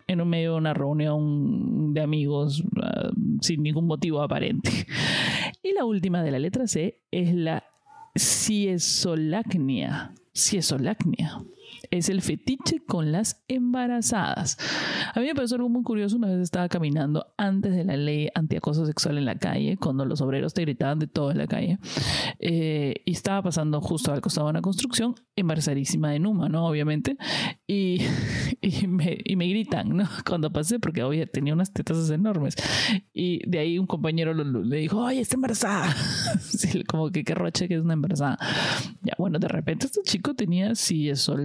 en 0.07 0.21
un 0.21 0.29
medio 0.29 0.53
de 0.53 0.59
una 0.59 0.75
reunión 0.75 1.95
de 1.95 2.01
amigos 2.01 2.65
ah, 2.83 3.11
sin 3.41 3.63
ningún 3.63 3.87
motivo 3.87 4.23
aparente. 4.23 4.71
Y 5.63 5.73
la 5.73 5.85
última 5.85 6.23
de 6.23 6.31
la 6.31 6.39
letra 6.39 6.67
C 6.67 7.01
es 7.11 7.35
la 7.35 7.65
ciesolacnia. 8.15 10.15
Ciesolacnia 10.33 11.43
es 11.91 12.09
el 12.09 12.23
fetiche 12.23 12.81
con 12.85 13.13
las 13.13 13.43
embarazadas. 13.49 14.59
A 15.15 15.21
mí 15.21 15.27
me 15.27 15.35
pareció 15.35 15.57
algo 15.57 15.69
muy 15.69 15.83
curioso. 15.83 16.17
Una 16.17 16.29
vez 16.29 16.41
estaba 16.41 16.69
caminando 16.69 17.27
antes 17.37 17.75
de 17.75 17.85
la 17.85 17.97
ley 17.97 18.29
antiacoso 18.35 18.87
sexual 18.87 19.19
en 19.19 19.25
la 19.25 19.37
calle, 19.37 19.77
cuando 19.77 20.05
los 20.05 20.21
obreros 20.21 20.55
te 20.55 20.63
gritaban 20.63 20.99
de 20.99 21.07
todo 21.07 21.31
en 21.31 21.39
la 21.39 21.47
calle. 21.47 21.79
Eh, 22.39 23.03
y 23.05 23.13
estaba 23.13 23.43
pasando 23.43 23.81
justo 23.81 24.13
al 24.13 24.21
costado 24.21 24.47
de 24.47 24.51
una 24.51 24.63
construcción, 24.63 25.15
embarazadísima 25.37 26.11
de 26.11 26.19
Numa, 26.19 26.49
¿no? 26.49 26.67
Obviamente. 26.67 27.17
Y, 27.67 28.03
y, 28.61 28.87
me, 28.87 29.19
y 29.25 29.37
me 29.37 29.49
gritan, 29.49 29.97
¿no? 29.97 30.09
Cuando 30.27 30.53
pasé, 30.53 30.79
porque 30.79 31.03
hoy 31.03 31.25
tenía 31.27 31.55
unas 31.55 31.73
tetas 31.73 32.11
enormes. 32.11 32.55
Y 33.13 33.49
de 33.49 33.59
ahí 33.59 33.79
un 33.79 33.87
compañero 33.87 34.35
le 34.35 34.77
dijo, 34.77 34.99
oye, 34.99 35.21
está 35.21 35.37
embarazada. 35.37 35.95
como 36.87 37.11
que 37.11 37.25
qué 37.25 37.35
roche 37.35 37.69
que 37.69 37.75
es 37.75 37.83
una 37.83 37.95
embarazada. 37.95 38.39
Ya, 39.03 39.15
bueno, 39.19 39.39
de 39.39 39.49
repente 39.49 39.87
este 39.87 40.03
chico 40.03 40.35
tenía 40.35 40.75
sí 40.75 41.09
eso, 41.09 41.37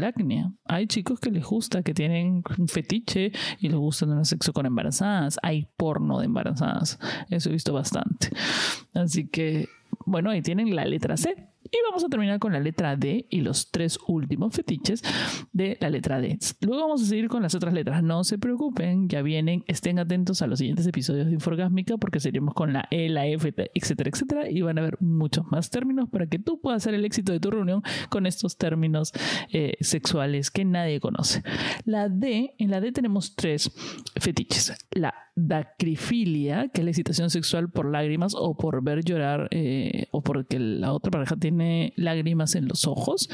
Hay 0.65 0.87
chicos 0.87 1.19
que 1.19 1.31
les 1.31 1.43
gusta, 1.43 1.83
que 1.83 1.93
tienen 1.93 2.43
un 2.57 2.67
fetiche 2.67 3.31
y 3.59 3.69
les 3.69 3.77
gusta 3.77 4.05
tener 4.05 4.25
sexo 4.25 4.53
con 4.53 4.65
embarazadas. 4.65 5.39
Hay 5.43 5.67
porno 5.77 6.19
de 6.19 6.25
embarazadas. 6.25 6.99
Eso 7.29 7.49
he 7.49 7.53
visto 7.53 7.73
bastante. 7.73 8.29
Así 8.93 9.27
que, 9.27 9.67
bueno, 10.05 10.29
ahí 10.29 10.41
tienen 10.41 10.75
la 10.75 10.85
letra 10.85 11.17
C. 11.17 11.52
Y 11.71 11.77
vamos 11.89 12.03
a 12.03 12.09
terminar 12.09 12.39
con 12.39 12.53
la 12.53 12.59
letra 12.59 12.95
D 12.95 13.25
y 13.29 13.41
los 13.41 13.71
tres 13.71 13.97
últimos 14.07 14.53
fetiches 14.53 15.01
de 15.51 15.77
la 15.79 15.89
letra 15.89 16.19
D. 16.19 16.37
Luego 16.61 16.83
vamos 16.83 17.01
a 17.01 17.05
seguir 17.05 17.27
con 17.27 17.41
las 17.41 17.55
otras 17.55 17.73
letras. 17.73 18.03
No 18.03 18.23
se 18.23 18.37
preocupen, 18.37 19.09
ya 19.09 19.21
vienen, 19.21 19.63
estén 19.67 19.99
atentos 19.99 20.41
a 20.41 20.47
los 20.47 20.59
siguientes 20.59 20.85
episodios 20.87 21.27
de 21.27 21.33
Inforgásmica 21.33 21.97
porque 21.97 22.19
seguiremos 22.19 22.53
con 22.53 22.73
la 22.73 22.87
E, 22.91 23.09
la 23.09 23.25
F, 23.27 23.53
etcétera, 23.73 24.09
etcétera. 24.09 24.49
Y 24.49 24.61
van 24.61 24.77
a 24.77 24.81
haber 24.81 25.01
muchos 25.01 25.45
más 25.47 25.69
términos 25.69 26.09
para 26.09 26.27
que 26.27 26.39
tú 26.39 26.59
puedas 26.59 26.83
hacer 26.83 26.93
el 26.93 27.05
éxito 27.05 27.31
de 27.31 27.39
tu 27.39 27.51
reunión 27.51 27.81
con 28.09 28.25
estos 28.25 28.57
términos 28.57 29.11
eh, 29.51 29.73
sexuales 29.81 30.51
que 30.51 30.65
nadie 30.65 30.99
conoce. 30.99 31.43
La 31.85 32.09
D, 32.09 32.55
en 32.57 32.71
la 32.71 32.81
D 32.81 32.91
tenemos 32.91 33.35
tres 33.35 33.71
fetiches. 34.19 34.73
La 34.91 35.13
dacrifilia, 35.35 36.67
que 36.69 36.81
es 36.81 36.85
la 36.85 36.91
excitación 36.91 37.29
sexual 37.29 37.69
por 37.69 37.89
lágrimas 37.89 38.35
o 38.37 38.55
por 38.55 38.83
ver 38.83 39.03
llorar 39.03 39.47
eh, 39.51 40.07
o 40.11 40.21
porque 40.21 40.59
la 40.59 40.93
otra 40.93 41.11
pareja 41.11 41.35
tiene 41.35 41.52
lágrimas 41.95 42.55
en 42.55 42.67
los 42.67 42.87
ojos. 42.87 43.29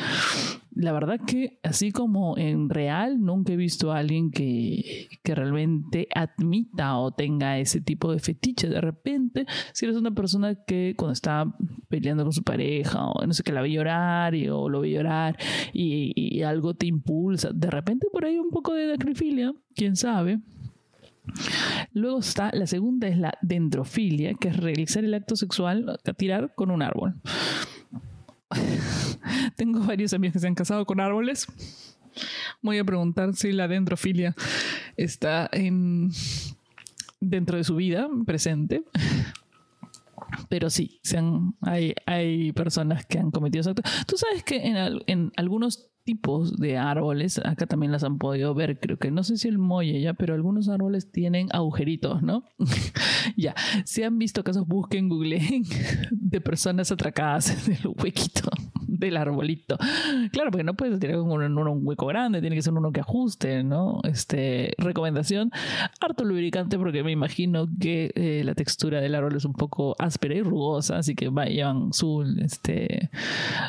La 0.72 0.92
verdad 0.92 1.20
que 1.26 1.60
así 1.64 1.92
como 1.92 2.38
en 2.38 2.70
real 2.70 3.20
nunca 3.20 3.54
he 3.54 3.58
visto 3.58 3.92
a 3.92 3.98
alguien 3.98 4.32
que, 4.32 5.10
que 5.24 5.36
realmente 5.36 6.08
admita 6.16 6.98
o 6.98 7.12
tenga 7.12 7.60
ese 7.60 7.82
tipo 7.82 8.12
de 8.12 8.20
fetiche. 8.20 8.70
De 8.70 8.80
repente, 8.80 9.46
si 9.74 9.86
eres 9.86 9.98
una 9.98 10.12
persona 10.12 10.56
que 10.66 10.94
cuando 10.98 11.14
está 11.14 11.54
peleando 11.90 12.24
con 12.24 12.34
su 12.34 12.44
pareja 12.44 13.08
o 13.08 13.26
no 13.26 13.34
sé, 13.34 13.44
que 13.44 13.52
la 13.52 13.62
ve 13.62 13.72
llorar 13.72 14.36
y, 14.36 14.48
o 14.48 14.70
lo 14.70 14.82
ve 14.82 14.92
llorar 14.92 15.38
y, 15.74 16.14
y 16.16 16.44
algo 16.44 16.74
te 16.74 16.86
impulsa, 16.86 17.52
de 17.54 17.70
repente 17.70 18.08
por 18.12 18.26
ahí 18.26 18.38
un 18.38 18.50
poco 18.50 18.74
de 18.74 18.88
dacrifilia, 18.88 19.54
quién 19.76 19.96
sabe 19.96 20.40
Luego 21.94 22.20
está 22.20 22.52
la 22.54 22.68
segunda, 22.68 23.08
es 23.08 23.18
la 23.18 23.38
dendrofilia, 23.42 24.34
que 24.34 24.50
es 24.50 24.58
realizar 24.58 25.04
el 25.04 25.14
acto 25.14 25.36
sexual 25.36 25.98
a 26.04 26.14
tirar 26.14 26.54
con 26.56 26.72
un 26.72 26.82
árbol. 26.82 27.16
Tengo 29.56 29.80
varios 29.82 30.14
amigos 30.14 30.34
que 30.34 30.40
se 30.40 30.48
han 30.48 30.56
casado 30.56 30.86
con 30.86 31.00
árboles. 31.00 31.48
Voy 32.62 32.78
a 32.78 32.84
preguntar 32.84 33.36
si 33.36 33.52
la 33.52 33.68
dendrofilia 33.68 34.36
está 34.98 35.50
en, 35.52 36.12
dentro 37.20 37.58
de 37.58 37.64
su 37.64 37.76
vida 37.76 38.08
presente. 38.26 38.84
Pero 40.50 40.70
sí, 40.70 41.00
hay, 41.62 41.94
hay 42.06 42.52
personas 42.54 43.06
que 43.06 43.20
han 43.20 43.32
cometido 43.32 43.62
esos 43.62 43.72
actos. 43.72 44.06
Tú 44.06 44.18
sabes 44.18 44.44
que 44.44 44.58
en, 44.58 45.02
en 45.08 45.32
algunos 45.38 45.90
tipos 46.10 46.58
de 46.58 46.76
árboles, 46.76 47.38
acá 47.38 47.68
también 47.68 47.92
las 47.92 48.04
han 48.04 48.18
podido 48.18 48.56
ver, 48.56 48.80
creo 48.80 48.98
que 48.98 49.12
no 49.12 49.24
sé 49.24 49.38
si 49.38 49.48
el 49.48 49.60
molle 49.60 50.02
ya, 50.02 50.16
pero 50.16 50.34
algunos 50.34 50.68
árboles 50.68 51.12
tienen 51.12 51.50
agujeritos, 51.52 52.24
¿no? 52.24 52.46
ya, 53.38 53.54
si 53.86 54.02
han 54.02 54.18
visto 54.18 54.44
casos, 54.44 54.66
busquen, 54.66 55.08
googleen 55.08 55.66
de 56.12 56.42
personas 56.42 56.92
atracadas 56.92 57.68
en 57.68 57.76
el 57.76 57.94
huequito 57.96 58.50
del 59.00 59.18
arbolito. 59.18 59.78
Claro, 60.32 60.52
porque 60.52 60.64
no 60.64 60.76
puedes 60.76 61.00
tirar 61.00 61.18
un, 61.18 61.80
hueco 61.86 62.06
grande, 62.08 62.42
tiene 62.42 62.56
que 62.56 62.62
ser 62.62 62.74
uno 62.74 62.92
que 62.92 63.00
ajuste, 63.00 63.64
¿no? 63.64 64.02
Este, 64.04 64.74
recomendación, 64.78 65.52
harto 66.00 66.24
lubricante 66.24 66.78
porque 66.78 67.04
me 67.04 67.12
imagino 67.12 67.68
que 67.80 68.12
eh, 68.16 68.44
la 68.44 68.54
textura 68.54 69.02
del 69.02 69.16
árbol 69.16 69.36
es 69.36 69.46
un 69.46 69.54
poco 69.54 69.96
áspera 69.98 70.36
y 70.36 70.42
rugosa, 70.42 70.98
así 70.98 71.16
que 71.16 71.30
vayan 71.30 71.94
su, 71.94 72.24
este, 72.40 73.10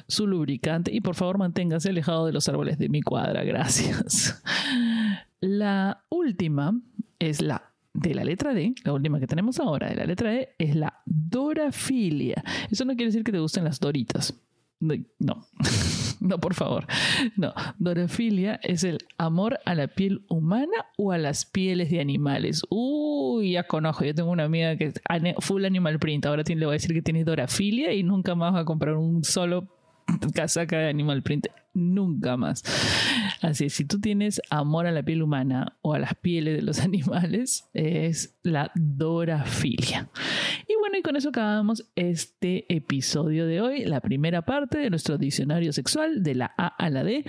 su 0.06 0.26
lubricante 0.26 0.92
y 0.92 1.00
por 1.00 1.14
favor 1.14 1.38
manténgase 1.38 1.90
alejado 1.90 2.26
de 2.26 2.32
los 2.32 2.48
árboles 2.48 2.78
de 2.78 2.88
mi 2.88 3.00
cuadra, 3.00 3.44
gracias. 3.44 4.42
La 5.40 6.04
última 6.10 6.78
es 7.18 7.40
la 7.40 7.70
de 7.92 8.14
la 8.14 8.24
letra 8.24 8.54
D, 8.54 8.74
la 8.84 8.92
última 8.92 9.18
que 9.18 9.26
tenemos 9.26 9.58
ahora 9.58 9.88
de 9.88 9.96
la 9.96 10.04
letra 10.04 10.30
D, 10.30 10.50
es 10.58 10.76
la 10.76 11.02
dorafilia. 11.06 12.42
Eso 12.70 12.84
no 12.84 12.92
quiere 12.94 13.06
decir 13.06 13.24
que 13.24 13.32
te 13.32 13.38
gusten 13.38 13.64
las 13.64 13.80
doritas. 13.80 14.34
No, 14.80 15.46
no, 16.20 16.38
por 16.38 16.54
favor. 16.54 16.86
No, 17.36 17.52
dorafilia 17.78 18.58
es 18.62 18.82
el 18.82 18.98
amor 19.18 19.60
a 19.66 19.74
la 19.74 19.88
piel 19.88 20.24
humana 20.28 20.86
o 20.96 21.12
a 21.12 21.18
las 21.18 21.44
pieles 21.44 21.90
de 21.90 22.00
animales. 22.00 22.62
Uy, 22.70 23.52
ya 23.52 23.64
conozco. 23.64 24.04
Yo 24.04 24.14
tengo 24.14 24.30
una 24.30 24.44
amiga 24.44 24.76
que 24.76 24.86
es 24.86 25.00
full 25.40 25.64
animal 25.64 25.98
print. 25.98 26.26
Ahora 26.26 26.42
le 26.46 26.54
voy 26.66 26.72
a 26.72 26.78
decir 26.78 26.94
que 26.94 27.02
tiene 27.02 27.24
dorafilia 27.24 27.92
y 27.92 28.02
nunca 28.02 28.34
más 28.34 28.54
va 28.54 28.60
a 28.60 28.64
comprar 28.64 28.96
un 28.96 29.22
solo 29.22 29.68
casaca 30.34 30.78
de 30.78 30.88
animal 30.88 31.22
print 31.22 31.46
nunca 31.74 32.36
más. 32.36 32.62
Así 33.40 33.66
es, 33.66 33.72
si 33.72 33.84
tú 33.84 34.00
tienes 34.00 34.40
amor 34.50 34.86
a 34.86 34.92
la 34.92 35.02
piel 35.02 35.22
humana 35.22 35.78
o 35.80 35.94
a 35.94 35.98
las 35.98 36.14
pieles 36.14 36.56
de 36.56 36.62
los 36.62 36.80
animales, 36.84 37.68
es 37.72 38.38
la 38.42 38.70
dorafilia. 38.74 40.10
Y 40.68 40.74
bueno, 40.78 40.98
y 40.98 41.02
con 41.02 41.16
eso 41.16 41.30
acabamos 41.30 41.90
este 41.96 42.72
episodio 42.74 43.46
de 43.46 43.60
hoy, 43.60 43.84
la 43.84 44.00
primera 44.00 44.42
parte 44.42 44.78
de 44.78 44.90
nuestro 44.90 45.18
diccionario 45.18 45.72
sexual 45.72 46.22
de 46.22 46.34
la 46.34 46.54
A 46.56 46.66
a 46.68 46.90
la 46.90 47.02
D. 47.02 47.24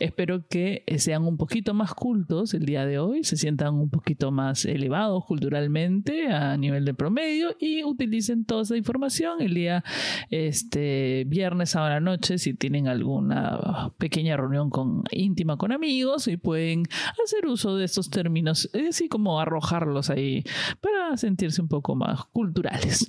Espero 0.00 0.46
que 0.48 0.84
sean 0.98 1.24
un 1.24 1.36
poquito 1.36 1.74
más 1.74 1.94
cultos 1.94 2.54
el 2.54 2.64
día 2.64 2.86
de 2.86 2.98
hoy, 2.98 3.24
se 3.24 3.36
sientan 3.36 3.74
un 3.74 3.90
poquito 3.90 4.30
más 4.30 4.64
elevados 4.64 5.24
culturalmente 5.24 6.28
a 6.28 6.56
nivel 6.56 6.84
de 6.84 6.94
promedio 6.94 7.56
y 7.58 7.84
utilicen 7.84 8.44
toda 8.44 8.62
esa 8.62 8.76
información 8.76 9.40
el 9.40 9.54
día 9.54 9.84
este 10.30 11.24
viernes 11.26 11.76
a 11.76 11.88
la 11.88 12.00
noche 12.00 12.38
si 12.38 12.54
tienen 12.54 12.88
alguna 12.88 13.85
pequeña 13.90 14.36
reunión 14.36 14.70
con 14.70 15.04
íntima 15.10 15.56
con 15.56 15.72
amigos 15.72 16.28
y 16.28 16.36
pueden 16.36 16.84
hacer 17.24 17.46
uso 17.46 17.76
de 17.76 17.84
estos 17.84 18.10
términos, 18.10 18.70
así 18.88 19.08
como 19.08 19.40
arrojarlos 19.40 20.10
ahí 20.10 20.44
para 20.80 21.16
sentirse 21.16 21.60
un 21.62 21.68
poco 21.68 21.94
más 21.94 22.24
culturales. 22.26 23.08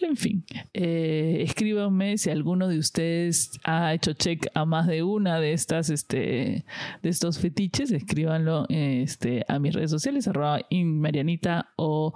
En 0.00 0.16
fin, 0.16 0.44
eh, 0.74 1.42
escríbanme 1.46 2.18
si 2.18 2.30
alguno 2.30 2.68
de 2.68 2.78
ustedes 2.78 3.50
ha 3.64 3.94
hecho 3.94 4.14
check 4.14 4.46
a 4.54 4.64
más 4.64 4.86
de 4.86 5.02
una 5.02 5.38
de 5.38 5.52
estas, 5.52 5.90
este, 5.90 6.64
de 7.02 7.08
estos 7.08 7.38
fetiches, 7.38 7.92
escríbanlo 7.92 8.66
este, 8.68 9.44
a 9.48 9.58
mis 9.58 9.74
redes 9.74 9.90
sociales, 9.90 10.26
arroba 10.28 10.60
Marianita 10.70 11.72
o 11.76 12.14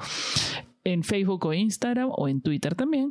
en 0.86 1.02
Facebook 1.02 1.44
o 1.44 1.52
Instagram 1.52 2.10
o 2.12 2.28
en 2.28 2.40
Twitter 2.40 2.74
también. 2.74 3.10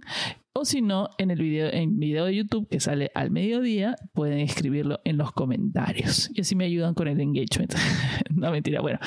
O 0.54 0.64
si 0.64 0.82
no, 0.82 1.10
en 1.18 1.32
el 1.32 1.40
video, 1.40 1.70
en 1.72 2.00
video 2.00 2.26
de 2.26 2.36
YouTube 2.36 2.70
que 2.70 2.80
sale 2.80 3.12
al 3.14 3.30
mediodía, 3.30 3.98
pueden 4.14 4.40
escribirlo 4.40 5.02
en 5.04 5.18
los 5.18 5.34
comentarios. 5.34 6.32
Y 6.34 6.42
así 6.42 6.56
me 6.56 6.64
ayudan 6.64 6.94
con 6.94 7.10
el 7.10 7.20
engagement. 7.20 7.74
no 8.34 8.50
mentira, 8.52 8.80
bueno. 8.80 8.98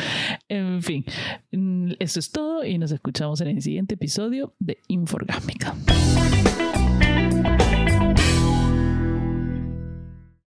En 0.51 0.83
fin, 0.83 1.07
mm, 1.53 1.93
eso 1.99 2.21
es 2.21 2.31
todo 2.31 2.65
y 2.65 2.77
nos 2.77 2.93
escuchamos 2.93 3.41
en 3.41 3.49
el 3.49 3.63
siguiente 3.63 3.95
episodio 3.95 4.55
de 4.59 4.79
Inforgámica. 4.89 5.75